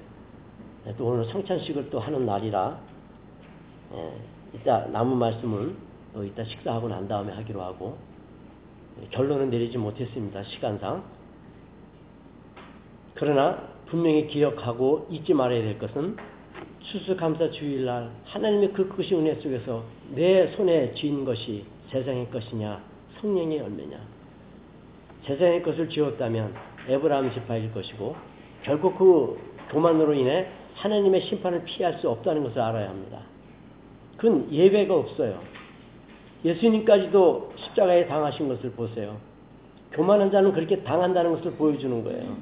또 0.98 1.06
오늘 1.06 1.26
성찬식을 1.26 1.92
또 1.92 2.00
하는 2.00 2.26
날이라 2.26 2.76
예, 3.94 4.14
이따 4.56 4.88
남은 4.88 5.16
말씀은 5.16 5.76
또 6.12 6.24
이따 6.24 6.44
식사하고 6.44 6.88
난 6.88 7.08
다음에 7.08 7.34
하기로 7.34 7.62
하고 7.62 7.98
결론은 9.12 9.52
내리지 9.52 9.78
못했습니다. 9.78 10.44
시간상. 10.44 11.04
그러나 13.14 13.70
분명히 13.86 14.26
기억하고 14.26 15.06
잊지 15.12 15.36
말아야 15.36 15.62
될 15.62 15.78
것은 15.78 16.18
추수감사 16.80 17.52
주일날 17.52 18.10
하나님의 18.26 18.74
그 18.74 18.90
크신 18.90 19.20
은혜 19.20 19.36
속에서 19.36 19.84
내 20.16 20.48
손에 20.56 20.96
쥔 20.96 21.24
것이 21.26 21.64
세상의 21.92 22.32
것이냐 22.32 22.91
성령의 23.22 23.60
열매냐. 23.60 23.98
세상의 25.26 25.62
것을 25.62 25.88
지었다면 25.90 26.54
에브라함 26.88 27.32
지파일 27.32 27.72
것이고 27.74 28.16
결국 28.64 28.98
그 28.98 29.40
교만으로 29.70 30.14
인해 30.14 30.48
하나님의 30.76 31.22
심판을 31.22 31.64
피할 31.64 31.94
수 32.00 32.10
없다는 32.10 32.44
것을 32.44 32.60
알아야 32.60 32.90
합니다. 32.90 33.20
그건 34.18 34.52
예배가 34.52 34.94
없어요. 34.94 35.40
예수님까지도 36.44 37.54
십자가에 37.56 38.08
당하신 38.08 38.48
것을 38.48 38.72
보세요. 38.72 39.18
교만한 39.92 40.32
자는 40.32 40.54
그렇게 40.54 40.82
당한다는 40.84 41.34
것을 41.34 41.52
보여주는 41.52 42.04
거예요. 42.04 42.38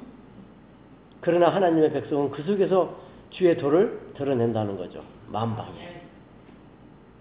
그러나 1.20 1.50
하나님의 1.50 1.92
백성은 1.92 2.30
그 2.30 2.42
속에서 2.42 2.96
주의 3.30 3.56
도를 3.56 4.00
드러낸다는 4.14 4.76
거죠. 4.78 5.02
만방에. 5.28 6.00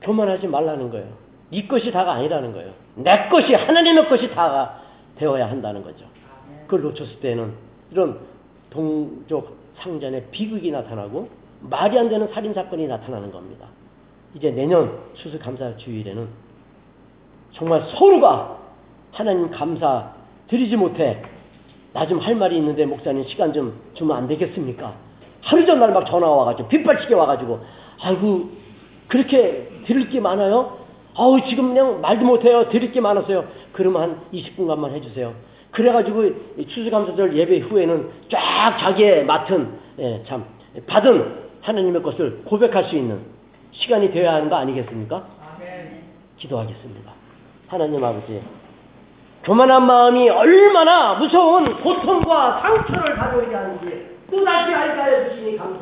교만하지 0.02 0.48
말라는 0.48 0.90
거예요. 0.90 1.29
네 1.52 1.68
것이 1.68 1.92
다가 1.92 2.14
아니라는 2.14 2.54
거예요. 2.54 2.72
내 2.96 3.28
것이 3.30 3.54
하나님의 3.54 4.08
것이 4.10 4.30
다가 4.32 4.82
되어야 5.18 5.50
한다는 5.50 5.84
거죠. 5.84 6.06
그걸 6.66 6.82
놓쳤을 6.82 7.20
때는 7.20 7.54
이런 7.92 8.20
동족 8.70 9.58
상전의 9.78 10.28
비극이 10.32 10.72
나타나고 10.72 11.30
말이 11.62 11.98
안 11.98 12.10
되는 12.10 12.28
살인 12.34 12.54
사건이 12.54 12.88
나타나는 12.88 13.32
겁니다. 13.32 13.68
이제 14.36 14.52
내년 14.52 15.00
추수감사 15.16 15.78
주일에는 15.78 16.28
정말 17.54 17.82
서로가 17.96 18.60
하나님 19.12 19.50
감사 19.50 20.14
드리지 20.48 20.76
못해 20.76 21.22
나 21.94 22.06
좀 22.06 22.20
할 22.20 22.36
말이 22.36 22.56
있는데 22.58 22.86
목사님 22.86 23.24
시간 23.28 23.52
좀 23.52 23.82
주면 23.96 24.16
안 24.16 24.28
되겠습니까? 24.28 24.94
하루 25.42 25.66
전날 25.66 25.92
막 25.92 26.06
전화 26.06 26.28
와가지고 26.30 26.70
빗발치게 26.70 27.16
와가지고 27.16 27.60
아이고 28.02 28.50
그렇게 29.08 29.68
드릴 29.88 30.10
게 30.10 30.20
많아요? 30.20 30.78
아우 31.16 31.40
지금 31.48 31.70
그냥 31.70 32.02
말도 32.02 32.26
못해요. 32.26 32.70
드릴 32.70 32.92
게 32.92 33.02
많았어요. 33.02 33.46
그러면 33.74 34.02
한 34.02 34.22
20분간만 34.34 34.92
해주세요. 34.94 35.34
그래가지고 35.72 36.32
추수감사절 36.68 37.36
예배 37.38 37.60
후에는 37.60 38.10
쫙 38.32 38.78
자기의 38.80 39.26
맡은 39.26 39.80
예, 40.00 40.24
참 40.28 40.46
받은 40.88 41.50
하나님의 41.62 42.02
것을 42.02 42.42
고백할 42.46 42.86
수 42.86 42.96
있는 42.96 43.20
시간이 43.72 44.12
되어야 44.12 44.36
하는 44.36 44.50
거 44.50 44.56
아니겠습니까? 44.56 45.24
기도하겠습니다. 46.38 47.12
하나님 47.68 48.04
아버지, 48.04 48.42
교만한 49.44 49.86
마음이 49.86 50.30
얼마나 50.30 51.14
무서운 51.16 51.82
고통과 51.84 52.62
상처를 52.62 53.16
가져오게 53.16 53.54
하는지 53.56 54.18
또다시 54.32 54.74
알게 54.74 55.02
하여 55.02 55.30
주시니 55.30 55.58
감사합니다. 55.58 55.78